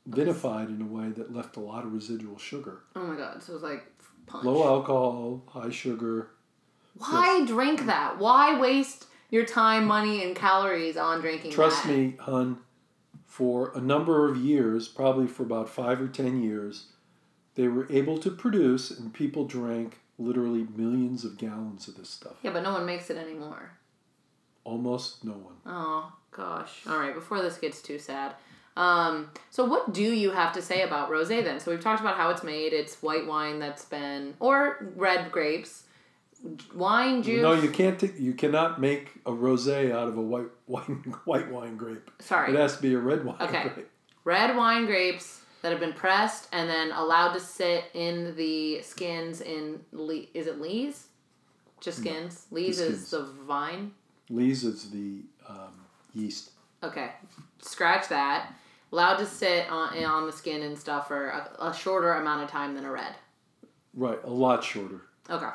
vinified 0.09 0.69
in 0.69 0.81
a 0.81 0.85
way 0.85 1.09
that 1.09 1.33
left 1.33 1.55
a 1.55 1.59
lot 1.59 1.85
of 1.85 1.93
residual 1.93 2.37
sugar. 2.37 2.79
Oh 2.95 3.03
my 3.03 3.15
god, 3.15 3.43
so 3.43 3.53
it's 3.53 3.63
like 3.63 3.85
punch. 4.25 4.45
Low 4.45 4.63
alcohol, 4.63 5.43
high 5.47 5.69
sugar. 5.69 6.31
Why 6.97 7.45
drink 7.45 7.85
that? 7.85 8.19
Why 8.19 8.59
waste 8.59 9.05
your 9.29 9.45
time, 9.45 9.85
money, 9.85 10.23
and 10.23 10.35
calories 10.35 10.97
on 10.97 11.21
drinking 11.21 11.51
Trust 11.51 11.83
that? 11.83 11.89
me, 11.89 12.15
hun, 12.19 12.57
for 13.25 13.71
a 13.73 13.79
number 13.79 14.29
of 14.29 14.38
years, 14.38 14.88
probably 14.88 15.27
for 15.27 15.43
about 15.43 15.69
five 15.69 16.01
or 16.01 16.07
ten 16.07 16.43
years, 16.43 16.88
they 17.55 17.67
were 17.67 17.88
able 17.89 18.17
to 18.17 18.29
produce, 18.29 18.91
and 18.91 19.13
people 19.13 19.45
drank 19.45 20.00
literally 20.18 20.68
millions 20.75 21.24
of 21.25 21.38
gallons 21.38 21.88
of 21.88 21.96
this 21.96 22.10
stuff. 22.10 22.34
Yeah, 22.44 22.51
but 22.51 22.63
no 22.63 22.74
one 22.74 22.86
makes 22.86 23.10
it 23.10 23.18
anymore. 23.18 23.72
Almost 24.63 25.24
no 25.25 25.34
one. 25.34 25.56
Oh 25.65 26.12
gosh. 26.32 26.82
All 26.88 26.98
right. 27.00 27.13
Before 27.15 27.41
this 27.41 27.58
gets 27.58 27.82
too 27.82 27.98
sad. 27.98 28.36
Um, 28.77 29.30
so 29.50 29.65
what 29.65 29.91
do 29.91 30.03
you 30.03 30.32
have 30.32 30.53
to 30.53 30.62
say 30.62 30.84
about 30.84 31.10
rosé 31.10 31.44
then? 31.44 31.60
So 31.60 31.72
we've 31.72 31.82
talked 31.82 32.00
about 32.00 32.15
how 32.15 32.30
it's 32.30 32.44
made. 32.44 32.72
It's 32.72 33.01
white 33.01 33.25
wine 33.27 33.60
that's 33.60 33.84
been 33.86 34.36
or 34.39 34.88
red 34.96 35.32
grapes, 35.32 35.84
wine 36.75 37.22
juice. 37.24 37.41
No, 37.41 37.53
you 37.53 37.70
can't. 37.70 38.00
T- 38.00 38.12
you 38.18 38.34
cannot 38.34 38.80
make 38.80 39.10
a 39.25 39.32
rosé 39.32 39.91
out 39.91 40.08
of 40.08 40.18
a 40.18 40.22
white 40.22 40.48
wine 40.68 41.15
white 41.25 41.51
wine 41.51 41.75
grape. 41.75 42.10
Sorry. 42.20 42.53
It 42.53 42.58
has 42.60 42.75
to 42.77 42.82
be 42.82 42.94
a 42.94 43.00
red 43.00 43.25
wine 43.25 43.38
Okay. 43.41 43.63
grape. 43.74 43.89
red 44.24 44.56
wine 44.56 44.86
grapes 44.86 45.40
that 45.62 45.72
have 45.72 45.80
been 45.80 45.94
pressed 45.94 46.48
and 46.51 46.70
then 46.70 46.91
allowed 46.91 47.34
to 47.34 47.39
sit 47.39 47.86
in 47.94 48.36
the 48.36 48.82
skins 48.82 49.41
in 49.41 49.80
le- 49.91 50.25
is 50.34 50.48
it 50.48 50.60
lees? 50.60 51.08
Just 51.80 52.00
skins. 52.00 52.46
Lees 52.51 52.80
is 52.80 53.08
skins. 53.08 53.12
the 53.12 53.24
vine. 53.44 53.91
Lees 54.30 54.63
is 54.63 54.89
the 54.91 55.22
um, 55.48 55.74
yeast. 56.13 56.51
Okay, 56.84 57.12
scratch 57.62 58.08
that. 58.10 58.53
Allowed 58.91 59.18
to 59.18 59.25
sit 59.25 59.70
on 59.72 59.98
on 60.03 60.25
the 60.25 60.32
skin 60.32 60.63
and 60.63 60.77
stuff 60.77 61.08
for 61.08 61.30
a, 61.30 61.68
a 61.68 61.74
shorter 61.74 62.13
amount 62.13 62.44
of 62.44 62.50
time 62.50 62.75
than 62.75 62.86
a 62.86 62.91
red. 62.91 63.15
Right, 63.94 64.20
a 64.24 64.30
lot 64.30 64.63
shorter. 64.63 65.01
Okay, 65.30 65.50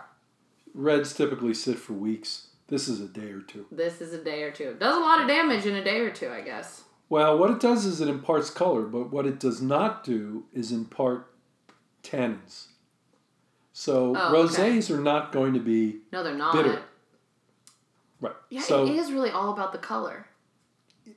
Reds 0.75 1.13
typically 1.15 1.55
sit 1.55 1.79
for 1.79 1.93
weeks. 1.95 2.49
This 2.69 2.89
is 2.89 3.01
a 3.01 3.07
day 3.07 3.31
or 3.31 3.41
two. 3.41 3.67
this 3.71 4.01
is 4.01 4.13
a 4.13 4.23
day 4.23 4.43
or 4.43 4.51
two. 4.51 4.77
Does 4.81 4.97
a 4.97 5.01
lot 5.01 5.21
of 5.21 5.29
damage 5.29 5.67
in 5.67 5.77
a 5.77 5.85
day 5.85 6.01
or 6.01 6.11
two, 6.11 6.29
I 6.31 6.41
guess. 6.41 6.83
Well, 7.09 7.39
what 7.39 7.51
it 7.51 7.61
does 7.61 7.85
is 7.87 8.01
it 8.01 8.09
imparts 8.09 8.51
color, 8.51 8.83
but 8.83 9.11
what 9.13 9.27
it 9.27 9.39
does 9.39 9.63
not 9.63 10.03
do 10.03 10.45
is 10.53 10.73
impart 10.73 11.33
tannins. 12.03 12.67
So 13.73 14.15
Oh, 14.17 14.33
rosés 14.33 14.91
are 14.91 15.01
not 15.01 15.33
going 15.33 15.53
to 15.55 15.61
be 15.61 15.99
No, 16.13 16.23
they're 16.23 16.35
not. 16.35 16.55
bitter. 16.55 16.83
right. 18.21 18.35
Yeah, 18.51 18.63
so 18.63 18.87
it 18.87 18.97
is 18.97 19.13
really 19.13 19.31
all 19.31 19.53
about 19.53 19.73
the 19.73 19.79
color. 19.79 20.27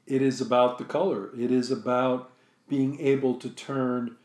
it 0.06 0.22
is 0.22 0.40
about 0.42 0.78
the 0.78 0.84
color. 0.84 1.32
It 1.38 1.52
is 1.52 1.72
about 1.72 2.32
being 2.68 3.00
able 3.00 3.36
to 3.36 3.50
turn 3.50 4.16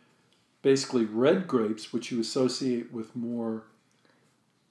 basically 0.60 1.04
red 1.06 1.46
grapes, 1.48 1.92
which 1.92 2.10
you 2.12 2.20
associate 2.20 2.92
with 2.92 3.14
more 3.16 3.64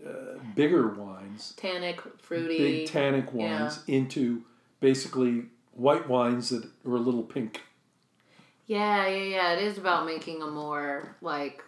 uh, 0.06 0.38
bigger 0.56 0.88
wines, 0.90 1.54
Tannic, 1.58 2.00
fruity. 2.20 2.58
big 2.58 2.88
tannic 2.88 3.34
wines, 3.34 3.80
into 3.88 4.44
basically 4.80 5.46
white 5.75 6.08
wines 6.08 6.50
that 6.50 6.63
are 6.86 6.96
a 6.96 7.00
little 7.00 7.24
pink. 7.24 7.62
Yeah, 8.68 9.08
yeah, 9.08 9.24
yeah. 9.24 9.53
It 9.53 9.63
is 9.63 9.77
about 9.77 10.06
making 10.06 10.42
a 10.42 10.48
more 10.48 11.15
like 11.22 11.63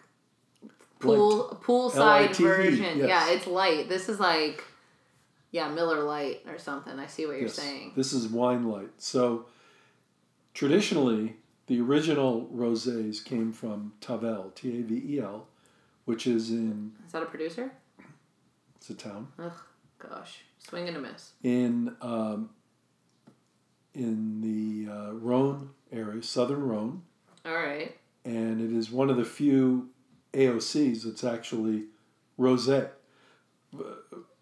pool 0.98 1.60
poolside 1.62 1.96
L-I-T-E, 2.28 2.46
version. 2.46 2.98
yes. 2.98 3.08
Yeah, 3.08 3.30
it's 3.30 3.46
light. 3.46 3.88
This 3.88 4.08
is 4.08 4.18
like 4.18 4.64
yeah, 5.50 5.68
Miller 5.68 6.02
Lite 6.02 6.42
or 6.48 6.58
something. 6.58 6.98
I 6.98 7.06
see 7.06 7.24
what 7.26 7.32
you're 7.36 7.42
Yes. 7.42 7.54
saying. 7.54 7.92
This 7.96 8.12
is 8.12 8.28
wine 8.28 8.64
light. 8.68 8.90
So 8.98 9.46
traditionally, 10.54 11.36
the 11.66 11.80
original 11.80 12.48
rosés 12.54 13.24
came 13.24 13.52
from 13.52 13.92
Tavel, 14.00 14.52
T 14.54 14.78
A 14.78 14.82
V 14.82 15.02
E 15.16 15.20
L, 15.20 15.46
which 16.04 16.26
is 16.26 16.50
in 16.50 16.92
Is 17.06 17.12
that 17.12 17.22
a 17.22 17.26
producer? 17.26 17.72
it's 18.76 18.90
a 18.90 18.94
town 18.94 19.28
Ugh, 19.38 19.52
gosh, 19.98 20.42
swing 20.58 20.86
and 20.88 20.96
a 20.96 21.00
miss. 21.00 21.32
in 21.42 21.96
um, 22.00 22.50
in 23.96 24.40
the 24.42 24.92
uh, 24.92 25.12
Rhone 25.12 25.70
area, 25.90 26.22
southern 26.22 26.62
Rhone, 26.68 27.02
All 27.44 27.54
right. 27.54 27.96
and 28.24 28.60
it 28.60 28.76
is 28.76 28.90
one 28.90 29.08
of 29.10 29.16
the 29.16 29.24
few 29.24 29.88
AOCs 30.34 31.04
that's 31.04 31.24
actually 31.24 31.84
rosé. 32.38 32.90
Uh, 33.76 33.82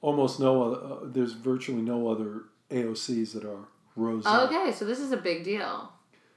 Almost 0.00 0.38
no 0.38 0.62
other. 0.62 0.76
Uh, 0.84 0.98
there's 1.04 1.32
virtually 1.32 1.80
no 1.80 2.08
other 2.08 2.42
AOCs 2.70 3.32
that 3.32 3.44
are 3.46 3.68
rosé. 3.98 4.26
Okay, 4.48 4.70
so 4.70 4.84
this 4.84 4.98
is 4.98 5.12
a 5.12 5.16
big 5.16 5.44
deal. 5.44 5.90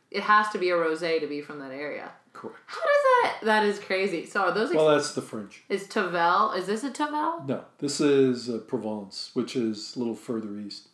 It 0.09 0.23
has 0.23 0.47
to 0.51 0.57
be 0.57 0.69
a 0.69 0.73
rosé 0.73 1.19
to 1.19 1.27
be 1.27 1.41
from 1.41 1.59
that 1.59 1.71
area. 1.73 2.11
Correct. 2.31 2.59
How 2.67 2.79
does 2.79 3.03
that? 3.23 3.37
That 3.43 3.65
is 3.65 3.77
crazy. 3.79 4.25
So 4.25 4.43
are 4.43 4.53
those? 4.53 4.69
Ex- 4.69 4.77
Well, 4.77 4.87
that's 4.95 5.13
the 5.13 5.21
French. 5.21 5.63
is 5.67 5.85
Tavel? 5.85 6.51
Is 6.53 6.65
this 6.67 6.85
a 6.85 6.91
Tavel? 6.91 7.43
No, 7.45 7.65
this 7.79 7.99
is 7.99 8.49
uh, 8.49 8.59
Provence, 8.59 9.31
which 9.33 9.57
is 9.57 9.95
a 9.97 9.99
little 9.99 10.15
further 10.15 10.57
east. 10.57 10.87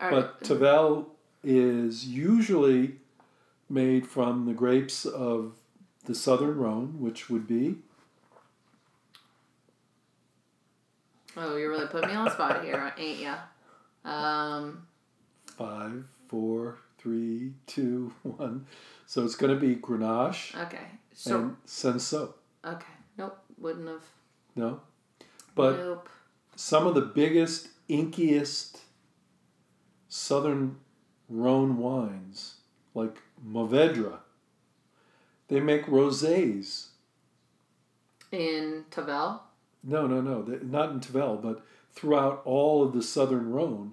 Or- 0.00 0.10
But 0.10 0.42
Tavel 0.42 1.08
is 1.42 2.06
usually 2.06 2.96
made 3.68 4.06
from 4.06 4.46
the 4.46 4.52
grapes 4.52 5.04
of 5.04 5.54
the 6.04 6.14
southern 6.14 6.56
Rhone, 6.56 7.00
which 7.00 7.28
would 7.28 7.46
be 7.46 7.76
oh, 11.36 11.56
you're 11.56 11.70
really 11.70 11.86
putting 11.86 12.10
me 12.10 12.16
on 12.16 12.24
the 12.26 12.30
spot 12.32 12.64
here, 12.64 12.92
ain't 12.98 13.20
ya? 13.20 13.36
Um. 14.04 14.86
five, 15.46 16.04
four, 16.28 16.78
three, 16.98 17.52
two, 17.66 18.12
one. 18.22 18.66
So 19.06 19.24
it's 19.24 19.34
going 19.34 19.54
to 19.54 19.60
be 19.60 19.76
Grenache 19.76 20.54
Okay. 20.66 20.86
So. 21.12 21.36
and 21.38 21.56
Cinsault. 21.66 22.34
okay. 22.64 22.86
Nope. 23.18 23.38
Wouldn't 23.58 23.88
have. 23.88 24.02
No, 24.54 24.80
but 25.54 25.76
nope. 25.78 26.08
some 26.56 26.86
of 26.86 26.94
the 26.94 27.00
biggest, 27.02 27.68
inkiest 27.88 28.78
southern 30.08 30.76
Rhone 31.28 31.78
wines, 31.78 32.56
like 32.94 33.16
Mourvedre, 33.44 34.18
they 35.48 35.60
make 35.60 35.86
rosés. 35.86 36.88
In 38.32 38.84
Tavel. 38.90 39.42
No, 39.82 40.06
no, 40.06 40.20
no, 40.20 40.42
not 40.62 40.90
in 40.90 41.00
Tavel, 41.00 41.36
but 41.36 41.64
throughout 41.92 42.42
all 42.44 42.82
of 42.82 42.92
the 42.92 43.02
southern 43.02 43.50
Rhone, 43.50 43.92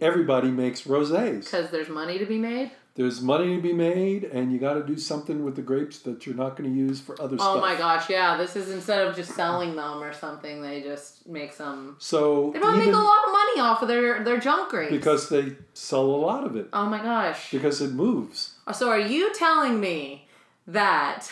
everybody 0.00 0.50
makes 0.50 0.82
rosés. 0.82 1.44
Because 1.44 1.70
there's 1.70 1.88
money 1.88 2.18
to 2.18 2.26
be 2.26 2.38
made. 2.38 2.70
There's 2.94 3.20
money 3.20 3.54
to 3.56 3.60
be 3.60 3.74
made, 3.74 4.24
and 4.24 4.50
you 4.50 4.58
got 4.58 4.72
to 4.74 4.82
do 4.82 4.96
something 4.96 5.44
with 5.44 5.54
the 5.54 5.60
grapes 5.60 5.98
that 6.00 6.24
you're 6.24 6.34
not 6.34 6.56
going 6.56 6.70
to 6.72 6.74
use 6.74 6.98
for 6.98 7.12
other 7.20 7.34
Oh 7.34 7.38
stuff. 7.44 7.56
Oh 7.56 7.60
my 7.60 7.76
gosh, 7.76 8.08
yeah. 8.08 8.38
This 8.38 8.56
is 8.56 8.70
instead 8.70 9.06
of 9.06 9.14
just 9.14 9.32
selling 9.34 9.76
them 9.76 10.02
or 10.02 10.14
something, 10.14 10.62
they 10.62 10.80
just 10.80 11.28
make 11.28 11.52
some. 11.52 11.96
So 11.98 12.52
They 12.54 12.58
don't 12.58 12.74
even 12.76 12.86
make 12.86 12.94
a 12.94 12.98
lot 12.98 13.26
of 13.26 13.32
money 13.32 13.60
off 13.60 13.82
of 13.82 13.88
their 13.88 14.24
their 14.24 14.38
junk 14.40 14.70
grapes. 14.70 14.92
because 14.92 15.28
they 15.28 15.56
sell 15.74 16.04
a 16.06 16.16
lot 16.16 16.44
of 16.44 16.56
it 16.56 16.68
Oh 16.72 16.86
my 16.86 17.02
gosh. 17.02 17.50
because 17.50 17.82
it 17.82 17.92
moves. 17.92 18.54
Oh, 18.66 18.72
so 18.72 18.88
are 18.88 18.98
you 18.98 19.30
telling 19.34 19.78
me 19.78 20.26
that 20.66 21.30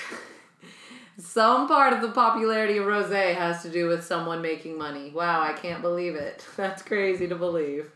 some 1.18 1.66
part 1.68 1.92
of 1.92 2.02
the 2.02 2.08
popularity 2.10 2.76
of 2.76 2.84
rosé 2.84 3.34
has 3.34 3.62
to 3.62 3.70
do 3.70 3.86
with 3.88 4.04
someone 4.04 4.42
making 4.42 4.76
money? 4.76 5.10
Wow, 5.14 5.40
I 5.40 5.52
can't 5.54 5.80
believe 5.80 6.14
it. 6.14 6.44
That's 6.56 6.82
crazy 6.82 7.26
to 7.28 7.34
believe. 7.36 7.90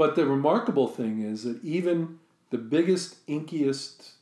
But 0.00 0.16
the 0.16 0.24
remarkable 0.24 0.88
thing 0.88 1.20
is 1.20 1.44
that 1.44 1.62
even 1.62 2.20
the 2.48 2.56
biggest, 2.56 3.26
inkiest 3.26 4.12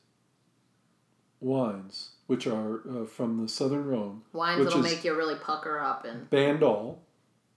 wines, 1.39 2.15
which 2.27 2.49
are 2.49 2.81
uh, 2.81 3.05
from 3.05 3.41
the 3.41 3.49
southern 3.49 3.85
Rhone, 3.85 4.23
Wines 4.33 4.59
Which 4.59 4.71
that'll 4.71 4.83
make 4.83 5.05
you 5.05 5.17
really 5.17 5.37
pucker 5.37 5.79
up 5.79 6.05
and 6.05 6.29
Bandol, 6.31 6.97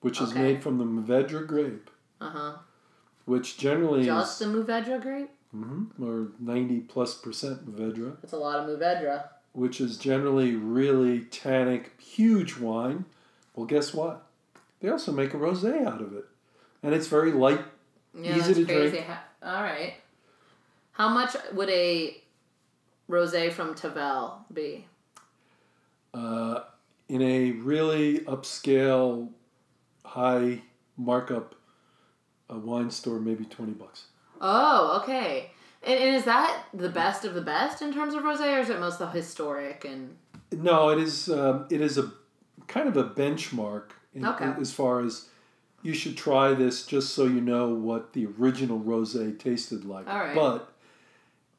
which 0.02 0.22
is 0.22 0.36
made 0.36 0.62
from 0.62 0.78
the 0.78 0.84
Mourvedre 0.84 1.48
grape, 1.48 1.90
uh 2.22 2.30
huh. 2.30 2.54
which 3.26 3.58
generally 3.58 4.06
Just 4.06 4.40
is 4.40 4.48
the 4.48 4.54
Mourvedre 4.54 5.02
grape. 5.02 5.32
Mhm, 5.52 5.88
or 6.00 6.28
ninety 6.40 6.80
plus 6.80 7.16
percent 7.16 7.66
Mourvedre, 7.66 8.22
That's 8.22 8.34
a 8.34 8.38
lot 8.38 8.60
of 8.60 8.70
Mourvedre. 8.70 9.30
which 9.54 9.82
is 9.82 9.98
generally 9.98 10.56
really 10.56 11.22
tannic, 11.22 12.00
huge 12.00 12.60
wine. 12.60 13.06
Well, 13.56 13.66
guess 13.66 13.96
what? 13.96 14.28
They 14.80 14.90
also 14.90 15.12
make 15.12 15.34
a 15.34 15.38
rosé 15.38 15.88
out 15.88 16.04
of 16.04 16.14
it, 16.14 16.26
and 16.84 16.94
it's 16.94 17.08
very 17.08 17.32
light. 17.32 17.62
Yeah, 18.14 18.32
Easy 18.38 18.54
that's 18.54 18.60
to 18.60 18.66
crazy. 18.66 18.90
drink. 18.92 19.06
Ha- 19.08 19.24
All 19.44 19.64
right. 19.64 19.94
How 20.94 21.10
much 21.10 21.36
would 21.54 21.70
a 21.70 22.18
rosé 23.10 23.52
from 23.52 23.74
Tavel 23.76 24.46
be? 24.54 24.86
Uh, 26.14 26.62
in 27.08 27.22
a 27.22 27.52
really 27.52 28.20
upscale, 28.20 29.30
high 30.06 30.62
markup 30.98 31.56
uh, 32.52 32.58
wine 32.58 32.92
store, 32.92 33.20
maybe 33.20 33.46
twenty 33.46 33.72
bucks. 33.72 34.06
Oh, 34.42 35.00
okay. 35.02 35.52
And, 35.84 35.98
and 36.00 36.16
is 36.16 36.26
that 36.26 36.66
the 36.74 36.90
best 36.90 37.24
of 37.26 37.34
the 37.34 37.42
best 37.42 37.82
in 37.82 37.94
terms 37.94 38.14
of 38.14 38.24
rosé, 38.24 38.58
or 38.58 38.60
is 38.60 38.70
it 38.70 38.80
most 38.80 39.00
the 39.00 39.08
historic 39.10 39.86
and? 39.86 40.16
No, 40.52 40.90
it 40.90 41.00
is. 41.00 41.30
Um, 41.30 41.66
it 41.70 41.80
is 41.80 41.98
a 41.98 42.12
kind 42.68 42.90
of 42.90 42.98
a 42.98 43.06
benchmark 43.06 43.92
in, 44.14 44.26
Okay. 44.26 44.52
as 44.60 44.74
far 44.74 45.00
as 45.00 45.30
you 45.84 45.94
should 45.94 46.18
try 46.18 46.54
this 46.54 46.86
just 46.86 47.14
so 47.14 47.26
you 47.26 47.42
know 47.42 47.70
what 47.70 48.14
the 48.14 48.28
original 48.40 48.80
rosé 48.80 49.38
tasted 49.38 49.86
like. 49.86 50.08
Right. 50.08 50.36
But 50.36 50.72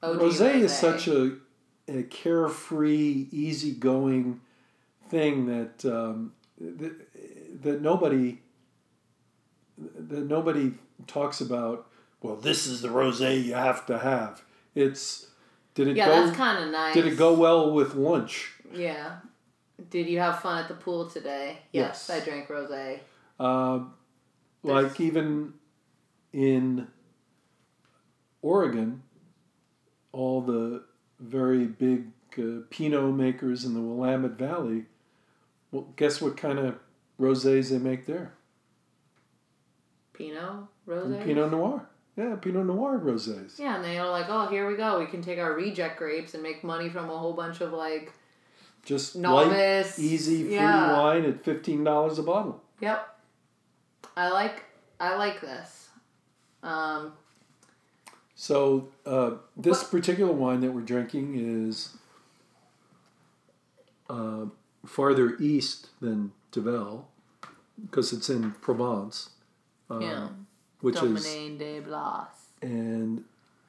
rosé 0.02 0.55
is 0.57 0.76
such 0.76 1.09
a, 1.09 1.37
a 1.88 2.02
carefree, 2.05 3.29
easygoing 3.31 4.41
thing 5.09 5.47
that 5.47 5.85
um, 5.85 6.33
that, 6.61 6.95
that 7.62 7.83
nobody 7.83 8.38
that 9.79 10.26
nobody 10.26 10.75
talks 11.07 11.41
about. 11.41 11.87
Well, 12.21 12.37
this 12.37 12.67
is 12.67 12.83
the 12.83 12.88
rosé 12.88 13.43
you 13.45 13.55
have 13.55 13.85
to 13.87 13.99
have. 13.99 14.43
It's 14.75 15.26
did 15.75 15.88
it 15.88 15.97
Yeah, 15.97 16.07
go 16.07 16.25
that's 16.26 16.37
kind 16.37 16.64
of 16.64 16.71
nice. 16.71 16.95
did 16.95 17.07
it 17.07 17.17
go 17.17 17.35
well 17.35 17.73
with 17.73 17.95
lunch? 17.95 18.52
Yeah. 18.73 19.17
Did 19.91 20.07
you 20.09 20.21
have 20.21 20.41
fun 20.41 20.59
at 20.62 20.69
the 20.69 20.75
pool 20.75 21.09
today? 21.11 21.59
Yes, 21.73 22.07
Yes. 22.09 22.11
I 22.11 22.25
drank 22.25 22.49
rosé. 22.49 23.00
Um, 23.41 23.95
like 24.62 25.00
even 25.00 25.54
in 26.33 26.88
Oregon, 28.40 29.02
all 30.12 30.40
the 30.40 30.85
very 31.21 31.66
big 31.66 32.09
uh, 32.38 32.62
Pinot 32.71 33.14
makers 33.14 33.64
in 33.64 33.75
the 33.75 33.81
Willamette 33.81 34.33
Valley. 34.33 34.85
Well, 35.71 35.88
guess 35.97 36.21
what 36.21 36.37
kind 36.37 36.59
of 36.59 36.78
rosés 37.21 37.71
they 37.71 37.78
make 37.78 38.07
there? 38.07 38.35
Pinot 40.12 40.66
rosé. 40.87 41.25
Pinot 41.25 41.50
Noir. 41.50 41.88
Yeah, 42.16 42.37
Pinot 42.37 42.66
Noir 42.66 42.99
rosés. 42.99 43.59
Yeah, 43.59 43.76
and 43.76 43.85
they 43.85 43.99
are 43.99 44.11
like, 44.11 44.26
oh, 44.28 44.49
here 44.49 44.69
we 44.69 44.76
go. 44.76 44.99
We 44.99 45.07
can 45.07 45.23
take 45.23 45.38
our 45.38 45.54
reject 45.54 45.99
grapes 45.99 46.35
and 46.35 46.42
make 46.42 46.62
money 46.62 46.90
from 46.90 47.09
a 47.09 47.16
whole 47.16 47.33
bunch 47.33 47.61
of 47.61 47.73
like 47.73 48.12
Just 48.85 49.16
light, 49.16 49.87
easy, 49.99 50.42
free 50.45 50.54
yeah. 50.54 50.99
wine 50.99 51.25
at 51.25 51.42
fifteen 51.45 51.85
dollars 51.85 52.19
a 52.19 52.23
bottle. 52.23 52.62
Yep. 52.81 53.12
I 54.16 54.31
like 54.31 54.64
I 55.00 55.16
like 55.16 55.40
this. 55.40 55.88
Um, 56.62 57.12
So 58.35 58.88
uh, 59.07 59.33
this 59.57 59.83
What- 59.83 59.90
particular 59.90 60.33
wine 60.33 60.61
that 60.61 60.73
we're 60.73 60.81
drinking 60.83 61.35
is 61.37 61.97
uh, 64.11 64.47
farther 64.85 65.37
east 65.38 65.88
than 66.00 66.33
Tavel 66.50 67.09
because 67.81 68.12
it's 68.12 68.28
in 68.28 68.52
Provence. 68.61 69.31
Uh, 69.90 69.99
yeah. 70.00 70.28
Which 70.81 70.97
is 71.02 71.25
Domaine 71.25 71.59
de 71.59 71.81
Blas. 71.81 72.28
and 72.61 73.25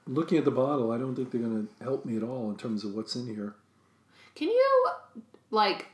looking 0.08 0.38
at 0.38 0.46
the 0.46 0.52
bottle, 0.52 0.92
I 0.92 0.98
don't 0.98 1.16
think 1.16 1.32
they're 1.32 1.42
going 1.42 1.68
to 1.68 1.84
help 1.84 2.06
me 2.06 2.18
at 2.18 2.24
all 2.24 2.50
in 2.50 2.58
terms 2.58 2.84
of 2.84 2.96
what's 2.96 3.16
in 3.16 3.28
here. 3.28 3.54
Can 4.36 4.48
you 4.50 4.86
like 5.52 5.88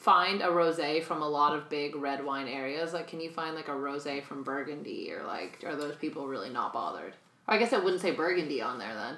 find 0.00 0.40
a 0.40 0.46
rosé 0.46 1.02
from 1.02 1.22
a 1.22 1.28
lot 1.28 1.54
of 1.54 1.68
big 1.68 1.94
red 1.94 2.24
wine 2.24 2.48
areas? 2.48 2.92
Like, 2.92 3.06
can 3.06 3.20
you 3.20 3.30
find 3.30 3.54
like 3.54 3.68
a 3.68 3.72
rosé 3.72 4.22
from 4.24 4.42
Burgundy 4.42 5.12
or 5.12 5.24
like 5.24 5.62
are 5.64 5.76
those 5.76 5.96
people 5.96 6.26
really 6.26 6.50
not 6.50 6.72
bothered? 6.72 7.14
Or 7.46 7.54
I 7.54 7.58
guess 7.58 7.72
I 7.72 7.78
wouldn't 7.78 8.02
say 8.02 8.10
Burgundy 8.10 8.60
on 8.60 8.78
there 8.78 8.94
then. 8.94 9.16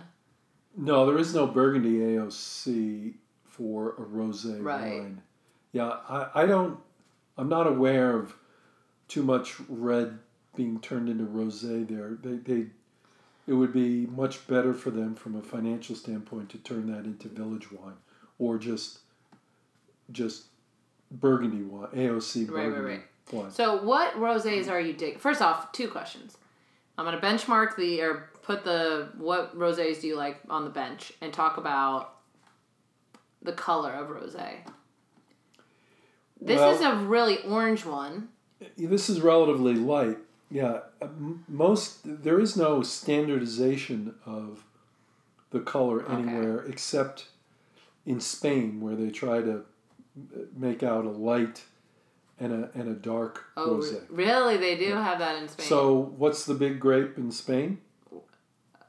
No, 0.76 1.06
there 1.06 1.18
is 1.18 1.34
no 1.34 1.46
Burgundy 1.46 1.98
AOC 1.98 3.14
for 3.46 3.90
a 3.90 4.02
rosé 4.02 4.62
Right. 4.62 5.00
wine. 5.00 5.22
Yeah, 5.72 5.96
I, 6.08 6.30
I 6.34 6.46
don't. 6.46 6.78
I'm 7.38 7.48
not 7.48 7.66
aware 7.66 8.16
of 8.16 8.34
too 9.08 9.22
much 9.22 9.54
red 9.68 10.18
being 10.54 10.80
turned 10.80 11.08
into 11.08 11.24
rosé 11.24 11.88
there. 11.88 12.18
They 12.22 12.36
they 12.36 12.66
it 13.46 13.54
would 13.54 13.72
be 13.72 14.06
much 14.06 14.46
better 14.46 14.72
for 14.74 14.90
them 14.90 15.14
from 15.14 15.34
a 15.34 15.42
financial 15.42 15.96
standpoint 15.96 16.48
to 16.50 16.58
turn 16.58 16.90
that 16.92 17.04
into 17.04 17.28
village 17.28 17.70
wine 17.72 17.96
or 18.38 18.58
just 18.58 19.00
just 20.10 20.44
Burgundy 21.20 21.62
wine, 21.62 21.88
AOC 21.94 22.48
Right, 22.48 22.54
right, 22.64 22.68
Burgundy 22.70 22.90
right. 22.90 23.02
wine. 23.32 23.50
So 23.50 23.82
what 23.82 24.14
rosés 24.16 24.68
are 24.70 24.80
you 24.80 24.92
digging? 24.92 25.18
First 25.18 25.42
off, 25.42 25.72
two 25.72 25.88
questions. 25.88 26.36
I'm 26.98 27.04
gonna 27.04 27.20
benchmark 27.20 27.76
the 27.76 28.00
or 28.02 28.30
put 28.42 28.64
the 28.64 29.08
what 29.16 29.56
rosés 29.56 30.00
do 30.00 30.06
you 30.08 30.16
like 30.16 30.38
on 30.50 30.64
the 30.64 30.70
bench 30.70 31.12
and 31.20 31.32
talk 31.32 31.56
about 31.56 32.14
the 33.42 33.52
color 33.52 33.92
of 33.92 34.08
rosé. 34.08 34.58
This 36.40 36.58
Well- 36.58 36.70
is 36.74 36.80
a 36.80 36.96
really 36.96 37.42
orange 37.44 37.84
one. 37.84 38.28
This 38.76 39.08
is 39.08 39.20
relatively 39.20 39.74
light. 39.74 40.18
Yeah, 40.50 40.80
uh, 41.00 41.08
most 41.48 42.00
there 42.04 42.38
is 42.38 42.56
no 42.56 42.82
standardization 42.82 44.14
of 44.26 44.64
the 45.50 45.60
color 45.60 46.02
Okay. 46.02 46.12
anywhere 46.14 46.62
except 46.64 47.28
in 48.04 48.20
Spain, 48.20 48.80
where 48.80 48.94
they 48.94 49.10
try 49.10 49.40
to 49.40 49.64
make 50.56 50.82
out 50.82 51.04
a 51.04 51.10
light 51.10 51.62
and 52.38 52.52
a 52.52 52.70
and 52.74 52.88
a 52.88 52.94
dark 52.94 53.44
Oh, 53.56 53.76
rosé. 53.76 54.02
really? 54.10 54.56
They 54.56 54.76
do 54.76 54.92
have 54.94 55.18
that 55.20 55.40
in 55.42 55.48
Spain. 55.48 55.66
So, 55.66 56.12
what's 56.16 56.44
the 56.44 56.54
big 56.54 56.80
grape 56.80 57.16
in 57.18 57.30
Spain? 57.30 57.78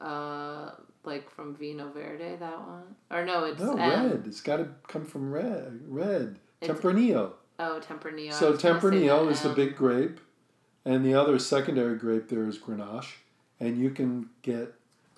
uh, 0.00 0.70
like 1.04 1.30
from 1.30 1.54
Vinho 1.54 1.92
Verde, 1.92 2.36
that 2.36 2.58
one, 2.66 2.94
or 3.10 3.24
no, 3.24 3.44
it's 3.44 3.60
No, 3.60 3.72
um, 3.72 3.78
red. 3.78 4.24
It's 4.26 4.40
got 4.40 4.56
to 4.58 4.68
come 4.88 5.04
from 5.04 5.32
red. 5.32 5.80
Red. 5.86 6.38
It's- 6.60 6.78
Tempranillo. 6.78 7.32
Oh, 7.58 7.80
Tempranillo. 7.86 8.32
So 8.32 8.50
was 8.52 8.62
gonna 8.62 8.80
say 8.80 8.88
Tempranillo 8.88 9.30
is 9.30 9.42
the 9.42 9.50
um, 9.50 9.54
big 9.54 9.76
grape, 9.76 10.18
and 10.84 11.04
the 11.04 11.14
other 11.14 11.38
secondary 11.38 11.96
grape 11.96 12.28
there 12.28 12.46
is 12.48 12.58
Grenache, 12.58 13.12
and 13.60 13.78
you 13.78 13.90
can 13.90 14.30
get 14.42 14.74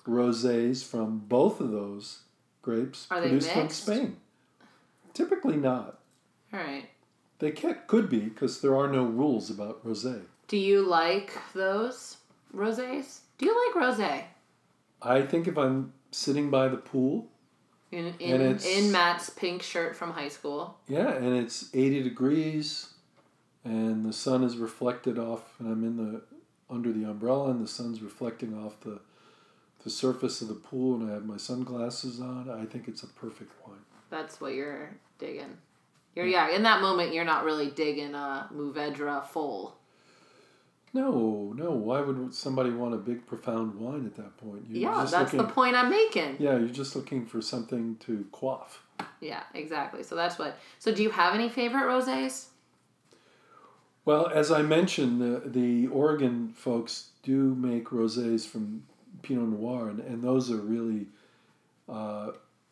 rosés 0.06 0.84
from 0.84 1.18
both 1.18 1.60
of 1.60 1.70
those 1.70 2.20
grapes 2.62 3.06
Are 3.10 3.20
they 3.20 3.28
produced 3.28 3.50
from? 3.50 3.68
Spain. 3.70 4.16
Typically 5.16 5.56
not. 5.56 5.99
All 6.52 6.61
right. 6.61 6.88
They 7.38 7.50
can, 7.50 7.78
could 7.87 8.11
be 8.11 8.20
because 8.20 8.61
there 8.61 8.76
are 8.76 8.87
no 8.88 9.04
rules 9.04 9.49
about 9.50 9.85
rosé. 9.87 10.20
Do 10.49 10.58
you 10.58 10.82
like 10.87 11.32
those 11.54 12.18
rosés? 12.54 13.20
Do 13.38 13.46
you 13.46 13.56
like 13.75 13.82
rosé? 13.82 14.25
I 15.00 15.23
think 15.23 15.49
if 15.49 15.56
I'm 15.56 15.92
sitting 16.11 16.50
by 16.50 16.68
the 16.68 16.76
pool, 16.76 17.28
In 17.92 18.14
in, 18.18 18.58
in 18.58 18.92
Matt's 18.92 19.30
pink 19.30 19.62
shirt 19.62 19.96
from 19.96 20.12
high 20.12 20.28
school. 20.28 20.78
yeah, 20.87 21.12
and 21.12 21.35
it's 21.37 21.70
80 21.75 22.02
degrees, 22.02 22.90
and 23.64 24.04
the 24.04 24.12
sun 24.12 24.44
is 24.44 24.56
reflected 24.58 25.18
off, 25.18 25.54
and 25.58 25.68
I'm 25.73 25.82
in 25.85 25.96
the 25.96 26.23
under 26.68 26.92
the 26.92 27.04
umbrella, 27.04 27.50
and 27.50 27.62
the 27.64 27.68
sun's 27.68 28.02
reflecting 28.02 28.52
off 28.54 28.80
the 28.80 29.00
the 29.85 29.90
surface 29.90 30.42
of 30.42 30.49
the 30.49 30.54
pool, 30.54 30.96
and 30.96 31.11
I 31.11 31.14
have 31.14 31.25
my 31.25 31.37
sunglasses 31.38 32.20
on. 32.20 32.50
I 32.50 32.64
think 32.66 32.88
it's 32.88 33.02
a 33.02 33.06
perfect 33.06 33.52
wine. 33.66 33.85
That's 34.10 34.40
what 34.40 34.54
you're 34.54 34.90
digging. 35.18 35.56
You're 36.14 36.26
yeah. 36.26 36.50
In 36.50 36.62
that 36.62 36.80
moment, 36.80 37.12
you're 37.12 37.25
not 37.25 37.44
really 37.44 37.70
digging 37.70 38.14
a 38.14 38.48
Mourvedre 38.52 39.26
full. 39.26 39.76
No, 40.94 41.52
no. 41.56 41.70
Why 41.72 42.00
would 42.00 42.34
somebody 42.34 42.70
want 42.70 42.94
a 42.94 42.96
big, 42.96 43.26
profound 43.26 43.75
wine 43.75 44.06
at 44.06 44.14
that 44.16 44.36
point? 44.38 44.64
You're 44.68 44.90
yeah, 44.90 45.06
that's 45.10 45.32
the 45.32 45.44
point 45.44 45.76
I'm 45.76 45.90
making. 45.90 46.36
Yeah, 46.38 46.56
you're 46.56 46.68
just 46.68 46.96
looking 46.96 47.26
for 47.26 47.42
something 47.42 47.96
to 48.06 48.26
quaff. 48.32 48.82
Yeah, 49.20 49.42
exactly. 49.52 50.02
So 50.02 50.14
that's 50.14 50.38
what. 50.38 50.58
So 50.78 50.94
do 50.94 51.02
you 51.02 51.10
have 51.10 51.34
any 51.34 51.48
favorite 51.48 51.82
rosés? 51.82 52.46
Well, 54.06 54.28
as 54.28 54.52
I 54.52 54.62
mentioned, 54.62 55.20
the, 55.20 55.42
the 55.44 55.88
Oregon 55.88 56.50
folks 56.54 57.08
do 57.25 57.56
make 57.56 57.86
rosés 57.86 58.47
from 58.47 58.84
Pinot 59.23 59.49
Noir, 59.49 59.88
and, 59.88 59.99
and 59.99 60.23
those 60.23 60.49
are 60.49 60.58
really, 60.58 61.08
uh, 61.88 62.30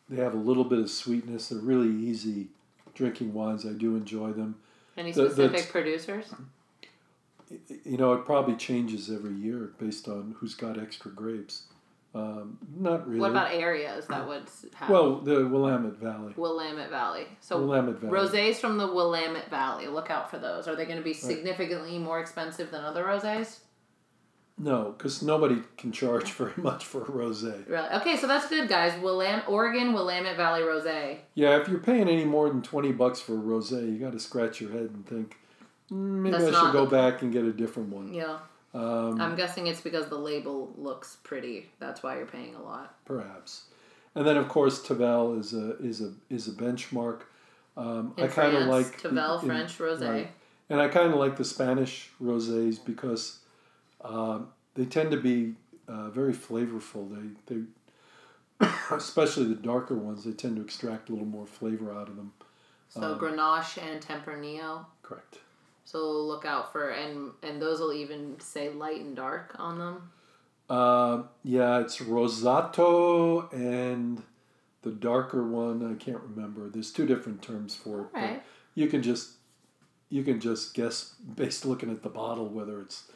they 0.09 0.21
have 0.21 0.33
a 0.33 0.37
little 0.37 0.63
bit 0.63 0.79
of 0.79 0.89
sweetness. 0.89 1.49
They're 1.49 1.59
really 1.59 1.89
easy 1.89 2.47
drinking 2.93 3.33
wines. 3.33 3.65
I 3.65 3.73
do 3.73 3.95
enjoy 3.95 4.31
them. 4.31 4.55
Any 4.97 5.11
The- 5.11 5.23
the- 5.23 5.29
specific 5.31 5.71
producers? 5.71 6.33
You 7.83 7.97
know, 7.97 8.13
it 8.13 8.25
probably 8.25 8.55
changes 8.55 9.11
every 9.11 9.33
year 9.33 9.71
based 9.77 10.07
on 10.07 10.35
who's 10.39 10.55
got 10.55 10.79
extra 10.79 11.11
grapes. 11.11 11.63
Um, 12.15 12.57
not 12.79 13.05
really. 13.07 13.19
What 13.19 13.31
about 13.31 13.51
areas 13.53 14.07
that 14.07 14.25
would 14.25 14.45
have? 14.75 14.89
Well, 14.89 15.17
the 15.17 15.45
Willamette 15.45 15.97
Valley. 15.97 16.33
Willamette 16.37 16.89
Valley. 16.89 17.27
So 17.41 17.59
Willamette 17.59 17.99
Valley. 17.99 18.13
rosés 18.17 18.55
from 18.55 18.77
the 18.77 18.87
Willamette 18.87 19.49
Valley. 19.49 19.87
Look 19.87 20.09
out 20.09 20.31
for 20.31 20.39
those. 20.39 20.67
Are 20.67 20.75
they 20.77 20.85
going 20.85 20.97
to 20.97 21.03
be 21.03 21.13
significantly 21.13 21.99
more 21.99 22.19
expensive 22.21 22.71
than 22.71 22.85
other 22.85 23.03
rosés? 23.03 23.59
No, 24.57 24.95
because 24.97 25.21
nobody 25.21 25.61
can 25.77 25.91
charge 25.91 26.31
very 26.31 26.53
much 26.57 26.85
for 26.85 27.01
a 27.01 27.05
rosé. 27.05 27.67
Really? 27.67 27.89
Okay, 27.95 28.15
so 28.15 28.25
that's 28.27 28.47
good, 28.47 28.69
guys. 28.69 28.93
Willam 29.01 29.47
Oregon 29.49 29.91
Willamette 29.93 30.37
Valley 30.37 30.61
rosé. 30.61 31.17
Yeah, 31.33 31.59
if 31.59 31.67
you're 31.67 31.79
paying 31.79 32.07
any 32.07 32.23
more 32.23 32.47
than 32.49 32.61
twenty 32.61 32.91
bucks 32.93 33.19
for 33.19 33.33
a 33.33 33.37
rosé, 33.41 33.91
you 33.91 33.97
got 33.99 34.13
to 34.13 34.19
scratch 34.19 34.61
your 34.61 34.71
head 34.71 34.91
and 34.93 35.05
think, 35.05 35.37
"Mm, 35.91 36.21
maybe 36.21 36.37
That's 36.37 36.55
I 36.55 36.61
should 36.63 36.71
go 36.73 36.85
back 36.85 37.21
and 37.21 37.33
get 37.33 37.43
a 37.43 37.51
different 37.51 37.89
one. 37.89 38.13
Yeah. 38.13 38.37
Um, 38.73 39.19
I'm 39.21 39.35
guessing 39.35 39.67
it's 39.67 39.79
because 39.81 40.07
the 40.07 40.17
label 40.17 40.73
looks 40.77 41.17
pretty. 41.23 41.69
That's 41.79 42.01
why 42.03 42.17
you're 42.17 42.25
paying 42.25 42.55
a 42.55 42.61
lot. 42.61 42.95
perhaps, 43.05 43.63
and 44.15 44.25
then 44.27 44.37
of 44.37 44.47
course 44.49 44.81
Tavel 44.81 45.37
is 45.39 45.53
a 45.53 45.77
is 45.77 45.99
a 46.01 46.13
is 46.29 46.47
a 46.47 46.51
benchmark. 46.51 47.21
Um, 47.77 48.13
I 48.17 48.27
kind 48.27 48.55
of 48.55 48.67
like 48.67 49.01
Tavel 49.01 49.39
in- 49.39 49.45
French 49.47 49.77
rosé. 49.79 50.09
right. 50.09 50.31
and 50.69 50.79
I 50.81 50.87
kind 50.87 51.11
of 51.13 51.19
like 51.19 51.35
the 51.35 51.43
Spanish 51.45 52.09
rosés 52.21 52.79
because 52.83 53.39
um, 54.05 54.49
they 54.75 54.85
tend 54.85 55.11
to 55.11 55.17
be 55.17 55.55
uh, 55.87 56.09
very 56.09 56.33
flavorful. 56.33 57.09
They 57.47 57.55
they 57.55 58.67
especially 58.91 59.45
the 59.45 59.55
darker 59.55 59.95
ones. 59.95 60.23
They 60.23 60.31
tend 60.31 60.55
to 60.57 60.61
extract 60.61 61.09
a 61.09 61.11
little 61.11 61.27
more 61.27 61.45
flavor 61.45 61.91
out 61.91 62.07
of 62.07 62.15
them. 62.15 62.33
So 62.89 63.01
Um, 63.01 63.19
Grenache 63.19 63.81
and 63.81 64.01
Tempranillo. 64.01 64.85
Correct. 65.03 65.39
So 65.85 66.09
look 66.11 66.45
out 66.45 66.71
for 66.71 66.89
and 66.89 67.31
and 67.43 67.61
those 67.61 67.79
will 67.79 67.93
even 67.93 68.39
say 68.39 68.69
light 68.69 69.01
and 69.01 69.15
dark 69.15 69.55
on 69.59 69.79
them. 69.79 70.11
Uh, 70.69 71.23
yeah, 71.43 71.79
it's 71.79 71.99
Rosato 71.99 73.53
and 73.53 74.23
the 74.81 74.91
darker 74.91 75.43
one. 75.43 75.91
I 75.91 76.03
can't 76.03 76.21
remember. 76.21 76.69
There's 76.69 76.91
two 76.91 77.05
different 77.05 77.41
terms 77.41 77.75
for 77.75 78.01
it. 78.01 78.07
but 78.13 78.19
Right. 78.21 78.43
You 78.73 78.87
can 78.87 79.03
just 79.03 79.31
you 80.09 80.23
can 80.23 80.39
just 80.39 80.73
guess 80.73 81.15
based 81.35 81.65
looking 81.65 81.91
at 81.91 82.01
the 82.03 82.09
bottle 82.09 82.47
whether 82.47 82.81
it's 82.81 83.11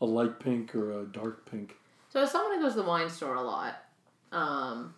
a 0.00 0.06
light 0.06 0.38
pink 0.40 0.74
or 0.74 1.00
a 1.00 1.04
dark 1.04 1.50
pink. 1.50 1.76
So 2.10 2.20
as 2.22 2.30
someone 2.30 2.56
who 2.56 2.62
goes 2.62 2.72
to 2.72 2.82
the 2.82 2.88
wine 2.88 3.10
store 3.10 3.34
a 3.34 3.42
lot, 3.42 3.76
um, 4.32 4.94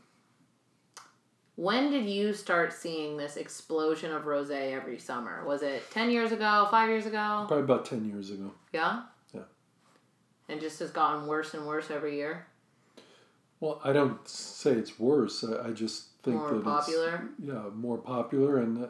when 1.57 1.91
did 1.91 2.05
you 2.07 2.35
start 2.35 2.73
seeing 2.73 3.17
this 3.17 3.37
explosion 3.37 4.13
of 4.13 4.25
rosé 4.25 4.73
every 4.73 4.99
summer? 4.99 5.45
Was 5.47 5.63
it 5.63 5.91
ten 5.91 6.11
years 6.11 6.33
ago, 6.33 6.69
five 6.71 6.89
years 6.91 7.07
ago? 7.07 7.45
Probably 7.49 7.61
about 7.65 7.87
ten 7.87 8.07
years 8.07 8.31
ago. 8.31 8.53
Yeah. 8.73 9.03
Yeah. 9.35 9.41
And 10.49 10.61
just 10.61 10.79
has 10.81 10.91
gotten 10.91 11.27
worse 11.27 11.55
and 11.55 11.67
worse 11.67 11.91
every 11.91 12.17
year. 12.17 12.47
Well, 13.61 13.81
I 13.83 13.95
don't 13.95 14.27
say 14.29 14.73
it's 14.73 14.99
worse. 14.99 15.43
I, 15.43 15.69
I 15.69 15.71
just 15.73 16.09
think 16.23 16.37
More 16.37 16.55
that 16.55 16.65
popular? 16.65 17.29
it's 17.39 17.49
yeah 17.49 17.63
more 17.75 17.97
popular, 17.99 18.59
and 18.59 18.85
uh, 18.85 18.89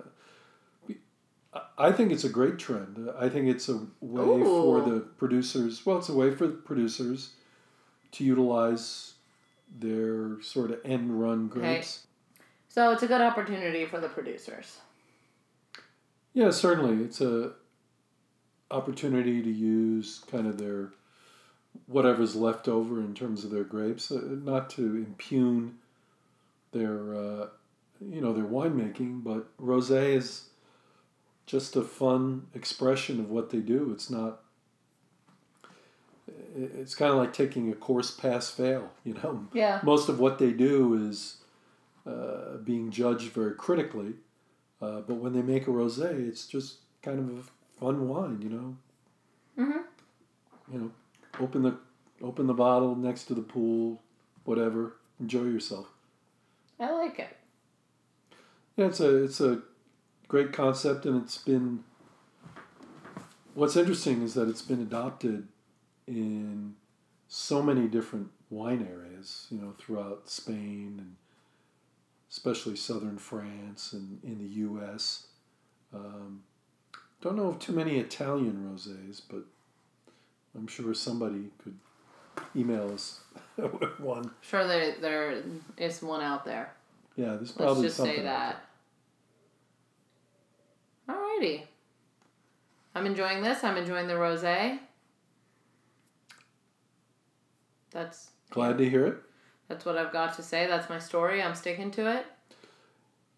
I- 1.79 1.92
think 1.92 2.12
it's 2.12 2.25
a 2.25 2.29
great 2.29 2.59
trend. 2.59 3.11
I 3.19 3.29
think 3.29 3.49
it's 3.49 3.69
a 3.69 3.87
way 4.01 4.42
for 4.42 4.81
the 4.81 5.01
producers. 5.01 5.85
Well, 5.85 5.99
it's 5.99 6.09
a 6.09 6.14
way 6.14 6.35
for 6.35 6.47
the 6.47 6.55
producers 6.55 7.31
to 8.12 8.25
utilize 8.25 9.14
their 9.79 10.40
sort 10.42 10.71
of 10.71 10.81
end 10.85 11.21
run 11.21 11.49
grapes. 11.49 12.07
So 12.69 12.92
it's 12.92 13.03
a 13.03 13.07
good 13.07 13.21
opportunity 13.21 13.87
for 13.87 14.01
the 14.01 14.09
producers. 14.09 14.79
Yeah, 16.35 16.51
certainly, 16.51 17.03
it's 17.05 17.21
a 17.21 17.53
opportunity 18.71 19.42
to 19.42 19.51
use 19.51 20.23
kind 20.31 20.47
of 20.47 20.59
their 20.59 20.90
whatever's 21.87 22.35
left 22.35 22.69
over 22.69 23.01
in 23.01 23.14
terms 23.14 23.45
of 23.45 23.51
their 23.51 23.64
grapes, 23.64 24.11
uh, 24.11 24.21
not 24.23 24.69
to 24.71 24.97
impugn 24.97 25.79
their 26.73 27.14
uh, 27.14 27.47
you 28.01 28.21
know 28.21 28.33
their 28.33 28.45
winemaking, 28.45 29.25
but 29.25 29.57
rosé 29.59 30.14
is 30.16 30.51
just 31.46 31.76
a 31.76 31.82
fun 31.82 32.46
expression 32.54 33.20
of 33.20 33.30
what 33.30 33.50
they 33.50 33.59
do. 33.61 33.92
It's 33.92 34.11
not. 34.11 34.40
It's 36.56 36.94
kind 36.94 37.12
of 37.12 37.18
like 37.18 37.32
taking 37.32 37.70
a 37.70 37.74
course 37.74 38.11
pass 38.11 38.50
fail. 38.50 38.90
You 39.04 39.14
know, 39.14 39.46
Yeah. 39.52 39.80
most 39.85 40.09
of 40.09 40.18
what 40.18 40.38
they 40.38 40.52
do 40.52 40.94
is 41.09 41.37
uh, 42.06 42.56
being 42.59 42.90
judged 42.90 43.32
very 43.32 43.54
critically. 43.54 44.14
Uh, 44.80 45.00
but 45.00 45.14
when 45.14 45.32
they 45.32 45.42
make 45.42 45.66
a 45.66 45.70
rosé, 45.70 46.28
it's 46.28 46.46
just 46.46 46.76
kind 47.02 47.18
of 47.18 47.38
a 47.38 47.42
fun 47.80 48.09
wine, 48.09 48.42
you 48.42 48.48
know. 48.50 48.76
Mhm. 49.59 49.85
You 50.72 50.78
know, 50.78 50.90
open 51.40 51.62
the 51.62 51.78
open 52.22 52.46
the 52.46 52.54
bottle 52.54 52.94
next 52.96 53.24
to 53.24 53.35
the 53.35 53.42
pool, 53.42 54.02
whatever. 54.44 54.96
Enjoy 55.20 55.44
yourself. 55.44 55.87
I 56.78 56.90
like 56.92 57.18
it. 57.18 57.37
Yeah, 58.76 58.87
it's 58.87 59.00
a 59.00 59.24
it's 59.24 59.40
a 59.40 59.62
great 60.29 60.53
concept, 60.53 61.07
and 61.07 61.23
it's 61.23 61.39
been. 61.39 61.85
What's 63.55 63.77
interesting 63.77 64.23
is 64.23 64.35
that 64.35 64.49
it's 64.49 64.62
been 64.62 64.83
adopted 64.83 65.49
in 66.07 66.75
so 67.29 67.62
many 67.62 67.89
different 67.89 68.29
wine 68.51 68.87
areas, 68.89 69.47
you 69.51 69.59
know, 69.59 69.75
throughout 69.79 70.29
Spain 70.29 70.97
and 70.99 71.17
especially 72.31 72.77
southern 72.77 73.17
France 73.19 73.93
and 73.93 74.21
in 74.23 74.39
the 74.39 74.49
U.S. 74.61 75.29
Um, 75.95 76.43
don't 77.23 77.37
know 77.37 77.47
of 77.49 77.59
too 77.59 77.73
many 77.73 77.99
Italian 77.99 78.71
rosés, 78.71 79.23
but 79.29 79.45
I'm 80.55 80.67
sure 80.67 80.93
somebody 80.93 81.51
could 81.62 81.79
email 82.55 82.93
us 82.93 83.21
one. 83.99 84.31
Sure, 84.43 84.67
there 84.67 84.95
there 85.01 85.43
is 85.79 86.03
one 86.03 86.21
out 86.21 86.45
there. 86.45 86.73
Yeah, 87.17 87.37
there's 87.37 87.53
probably 87.53 87.75
Let's 87.77 87.83
just 87.87 87.97
something. 87.97 88.17
say 88.17 88.23
that. 88.23 88.62
Alrighty. 91.37 91.62
I'm 92.94 93.07
enjoying 93.07 93.42
this. 93.42 93.62
I'm 93.62 93.77
enjoying 93.77 94.07
the 94.07 94.14
rosé. 94.14 94.79
That's 97.90 98.31
Glad 98.51 98.79
to 98.79 98.88
hear 98.88 99.07
it. 99.07 99.16
that's 99.68 99.85
what 99.85 99.96
I've 99.99 100.12
got 100.12 100.35
to 100.37 100.42
say. 100.42 100.66
That's 100.66 100.88
my 100.88 100.99
story. 100.99 101.42
I'm 101.42 101.55
sticking 101.55 101.90
to 101.92 102.11
it. 102.18 102.27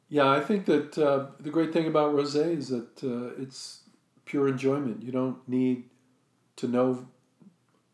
Yeah, 0.09 0.29
I 0.31 0.41
think 0.41 0.67
that 0.67 0.97
uh, 0.99 1.27
the 1.41 1.51
great 1.51 1.73
thing 1.73 1.87
about 1.87 2.15
rosé 2.15 2.57
is 2.57 2.69
that 2.69 3.03
uh, 3.05 3.41
it's 3.41 3.83
pure 4.25 4.49
enjoyment. 4.49 5.03
You 5.03 5.13
don't 5.13 5.47
need 5.49 5.85
to 6.57 6.67
know 6.69 7.07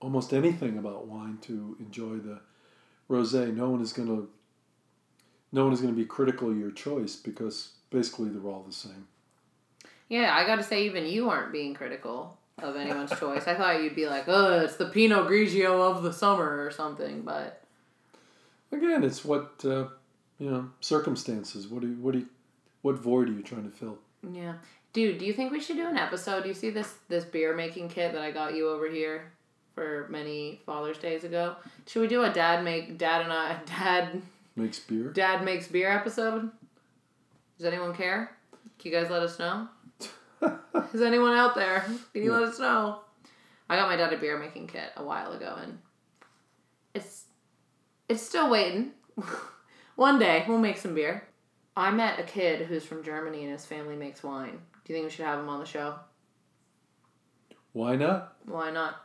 almost 0.00 0.32
anything 0.32 0.78
about 0.78 1.06
wine 1.06 1.38
to 1.42 1.76
enjoy 1.80 2.16
the 2.16 2.40
rosé. 3.10 3.54
No 3.54 3.70
one 3.70 3.80
is 3.80 3.92
going 3.92 4.08
to 4.08 4.28
no 5.52 5.64
one 5.64 5.72
is 5.72 5.80
going 5.80 5.94
to 5.94 5.98
be 5.98 6.04
critical 6.06 6.50
of 6.50 6.58
your 6.58 6.72
choice 6.72 7.14
because 7.14 7.72
basically 7.90 8.28
they're 8.28 8.50
all 8.50 8.64
the 8.66 8.72
same. 8.72 9.06
Yeah, 10.08 10.34
I 10.36 10.46
got 10.46 10.56
to 10.56 10.62
say, 10.62 10.84
even 10.86 11.06
you 11.06 11.30
aren't 11.30 11.52
being 11.52 11.74
critical 11.74 12.36
of 12.62 12.76
anyone's 12.76 13.10
choice. 13.18 13.46
I 13.48 13.54
thought 13.54 13.82
you'd 13.82 13.96
be 13.96 14.06
like, 14.06 14.24
"Oh, 14.28 14.60
it's 14.60 14.76
the 14.76 14.86
Pinot 14.86 15.26
Grigio 15.26 15.90
of 15.90 16.02
the 16.02 16.12
summer" 16.12 16.64
or 16.64 16.70
something, 16.70 17.22
but 17.22 17.62
Again, 18.72 19.04
it's 19.04 19.24
what 19.24 19.62
uh, 19.64 19.86
you 20.38 20.50
know 20.50 20.70
circumstances. 20.80 21.68
What 21.68 21.82
do 21.82 21.88
you, 21.88 21.94
what 21.94 22.12
do 22.12 22.18
you, 22.20 22.26
what 22.82 22.96
void 22.96 23.28
are 23.28 23.32
you 23.32 23.42
trying 23.42 23.64
to 23.64 23.76
fill? 23.76 23.98
yeah. 24.32 24.54
Dude, 24.92 25.18
do 25.18 25.24
you 25.24 25.32
think 25.32 25.50
we 25.50 25.58
should 25.60 25.76
do 25.76 25.88
an 25.88 25.96
episode? 25.96 26.42
Do 26.42 26.48
you 26.48 26.54
see 26.54 26.70
this 26.70 26.94
this 27.08 27.24
beer 27.24 27.54
making 27.56 27.88
kit 27.88 28.12
that 28.12 28.22
I 28.22 28.30
got 28.30 28.54
you 28.54 28.68
over 28.68 28.88
here 28.88 29.32
for 29.74 30.06
many 30.08 30.60
Father's 30.66 30.98
Days 30.98 31.24
ago? 31.24 31.56
Should 31.88 32.02
we 32.02 32.06
do 32.08 32.22
a 32.22 32.32
dad 32.32 32.62
make 32.62 32.96
dad 32.96 33.22
and 33.22 33.32
I 33.32 33.58
dad 33.66 34.22
Makes 34.54 34.78
beer. 34.80 35.10
dad 35.10 35.44
makes 35.44 35.66
beer 35.66 35.90
episode? 35.90 36.48
Does 37.58 37.66
anyone 37.66 37.92
care? 37.94 38.30
Can 38.78 38.92
you 38.92 38.96
guys 38.98 39.10
let 39.10 39.22
us 39.22 39.38
know? 39.40 39.66
Is 40.92 41.02
anyone 41.02 41.36
out 41.36 41.54
there? 41.54 41.84
Can 42.12 42.22
you 42.22 42.32
let 42.32 42.42
us 42.42 42.58
know? 42.58 43.00
I 43.68 43.76
got 43.76 43.88
my 43.88 43.96
dad 43.96 44.12
a 44.12 44.18
beer 44.18 44.38
making 44.38 44.66
kit 44.66 44.90
a 44.96 45.04
while 45.04 45.32
ago, 45.32 45.56
and 45.60 45.78
it's 46.94 47.24
it's 48.08 48.22
still 48.22 48.50
waiting. 48.50 48.92
One 49.96 50.18
day 50.18 50.44
we'll 50.48 50.58
make 50.58 50.78
some 50.78 50.94
beer. 50.94 51.26
I 51.76 51.90
met 51.90 52.20
a 52.20 52.24
kid 52.24 52.66
who's 52.66 52.84
from 52.84 53.02
Germany 53.02 53.42
and 53.42 53.52
his 53.52 53.66
family 53.66 53.96
makes 53.96 54.22
wine. 54.22 54.58
Do 54.84 54.92
you 54.92 54.96
think 54.96 55.04
we 55.04 55.10
should 55.10 55.24
have 55.24 55.40
him 55.40 55.48
on 55.48 55.60
the 55.60 55.66
show? 55.66 55.96
Why 57.72 57.96
not? 57.96 58.36
Why 58.44 58.70
not? 58.70 59.00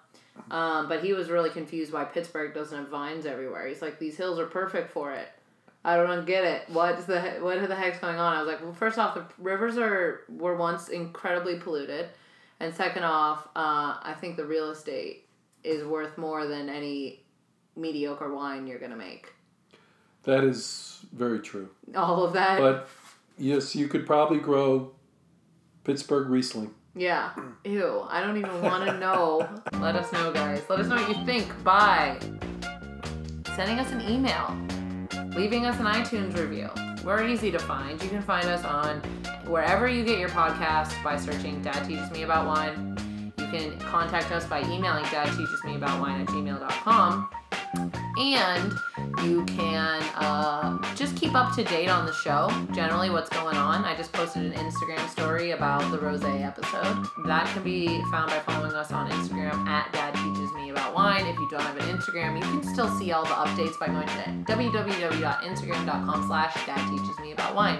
Um, 0.52 0.88
but 0.88 1.04
he 1.04 1.13
was 1.13 1.30
really 1.30 1.49
confused 1.49 1.91
why 1.91 2.06
Pittsburgh 2.06 2.54
doesn't 2.54 2.78
have 2.78 2.89
vines 2.89 3.25
everywhere. 3.25 3.67
He's 3.67 3.82
like, 3.82 3.99
these 3.99 4.17
hills 4.17 4.39
are 4.39 4.45
perfect 4.45 4.91
for 4.91 5.13
it. 5.13 5.30
I 5.85 5.95
don't 5.95 6.25
get 6.25 6.43
it. 6.43 6.63
What's 6.69 7.05
the 7.05 7.21
he- 7.21 7.39
what 7.41 7.65
the 7.67 7.75
heck's 7.75 7.99
going 7.99 8.17
on? 8.17 8.33
I 8.35 8.41
was 8.41 8.47
like, 8.51 8.61
well, 8.61 8.73
first 8.73 8.97
off, 8.99 9.15
the 9.15 9.25
rivers 9.37 9.77
are 9.77 10.21
were 10.29 10.55
once 10.57 10.89
incredibly 10.89 11.57
polluted, 11.57 12.09
and 12.59 12.73
second 12.73 13.03
off, 13.03 13.47
uh, 13.55 13.97
I 14.01 14.15
think 14.19 14.35
the 14.37 14.45
real 14.45 14.71
estate 14.71 15.27
is 15.63 15.83
worth 15.85 16.17
more 16.17 16.45
than 16.47 16.69
any 16.69 17.23
mediocre 17.75 18.33
wine 18.33 18.67
you're 18.67 18.79
gonna 18.79 18.95
make. 18.97 19.33
That 20.23 20.43
is 20.43 21.05
very 21.13 21.39
true. 21.39 21.69
All 21.95 22.23
of 22.25 22.33
that, 22.33 22.59
But 22.59 22.89
yes, 23.37 23.73
you 23.75 23.87
could 23.87 24.05
probably 24.05 24.39
grow 24.39 24.91
Pittsburgh 25.85 26.29
Riesling. 26.29 26.73
yeah. 26.93 27.31
Ew, 27.63 28.05
I 28.09 28.19
don't 28.21 28.35
even 28.37 28.61
want 28.61 28.85
to 28.85 28.97
know. 28.99 29.47
Let 29.79 29.95
us 29.95 30.11
know, 30.11 30.33
guys. 30.33 30.61
Let 30.69 30.81
us 30.81 30.87
know 30.87 30.97
what 30.97 31.07
you 31.17 31.25
think 31.25 31.47
by 31.63 32.19
sending 33.55 33.79
us 33.79 33.91
an 33.91 34.01
email, 34.01 34.57
leaving 35.35 35.65
us 35.65 35.79
an 35.79 35.85
iTunes 35.85 36.37
review. 36.37 36.69
We're 37.03 37.27
easy 37.27 37.51
to 37.51 37.59
find. 37.59 38.01
You 38.01 38.09
can 38.09 38.21
find 38.21 38.45
us 38.45 38.63
on 38.65 39.01
wherever 39.45 39.87
you 39.87 40.03
get 40.03 40.19
your 40.19 40.29
podcast 40.29 41.01
by 41.03 41.17
searching 41.17 41.61
Dad 41.61 41.85
Teaches 41.85 42.09
Me 42.11 42.23
About 42.23 42.45
Wine. 42.45 43.31
You 43.37 43.47
can 43.47 43.79
contact 43.79 44.31
us 44.31 44.45
by 44.45 44.61
emailing 44.61 45.03
Dad 45.05 45.27
Teaches 45.37 45.63
Me 45.63 45.75
About 45.75 45.99
Wine 46.01 46.21
at 46.21 46.27
gmail.com. 46.27 47.29
And 48.17 48.73
you 49.23 49.45
can 49.45 50.01
uh, 50.15 50.77
just 50.95 51.15
keep 51.15 51.35
up 51.35 51.55
to 51.55 51.63
date 51.63 51.87
on 51.87 52.05
the 52.05 52.13
show, 52.13 52.49
generally 52.73 53.09
what's 53.09 53.29
going 53.29 53.55
on. 53.55 53.85
I 53.85 53.95
just 53.95 54.11
posted 54.11 54.43
an 54.43 54.53
Instagram 54.53 55.07
story 55.09 55.51
about 55.51 55.89
the 55.91 55.99
Rose 55.99 56.23
episode. 56.23 57.05
That 57.25 57.47
can 57.53 57.63
be 57.63 57.87
found 58.11 58.29
by 58.29 58.39
following 58.39 58.73
us 58.73 58.91
on 58.91 59.09
Instagram 59.09 59.67
at 59.67 59.91
Dad 59.93 60.13
Teaches 60.15 60.48
Me 60.69 60.75
About 60.75 60.93
Wine. 60.93 61.25
If 61.25 61.38
you 61.39 61.49
don't 61.49 61.62
have 61.62 61.77
an 61.77 61.97
Instagram, 61.97 62.36
you 62.36 62.43
can 62.43 62.63
still 62.63 62.88
see 62.99 63.12
all 63.12 63.23
the 63.23 63.29
updates 63.29 63.79
by 63.79 63.88
going 63.88 64.08
to 64.08 64.53
www.instagram.com 64.53 66.27
slash 66.27 66.53
Dad 66.65 66.89
Teaches 66.91 67.19
Me 67.19 67.32
About 67.32 67.55
Wine. 67.55 67.79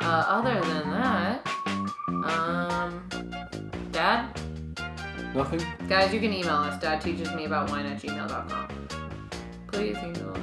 Uh, 0.00 0.24
other 0.28 0.60
than 0.60 0.90
that, 0.90 1.46
um, 2.26 3.08
Dad, 3.92 4.28
Nothing? 5.34 5.62
Guys, 5.88 6.12
you 6.12 6.20
can 6.20 6.32
email 6.32 6.56
us, 6.56 6.82
dadteachesmeaboutwine 6.82 7.90
at 7.90 8.00
gmail.com. 8.00 8.68
Please 9.68 9.96
email 9.98 10.30
us. 10.30 10.40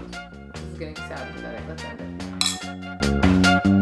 This 0.54 0.64
is 0.64 0.80
getting 0.80 0.96
sad 0.96 1.28
and 1.28 1.36
pathetic. 1.36 1.68
Let's 1.68 1.84
end 1.84 3.66
it. 3.66 3.75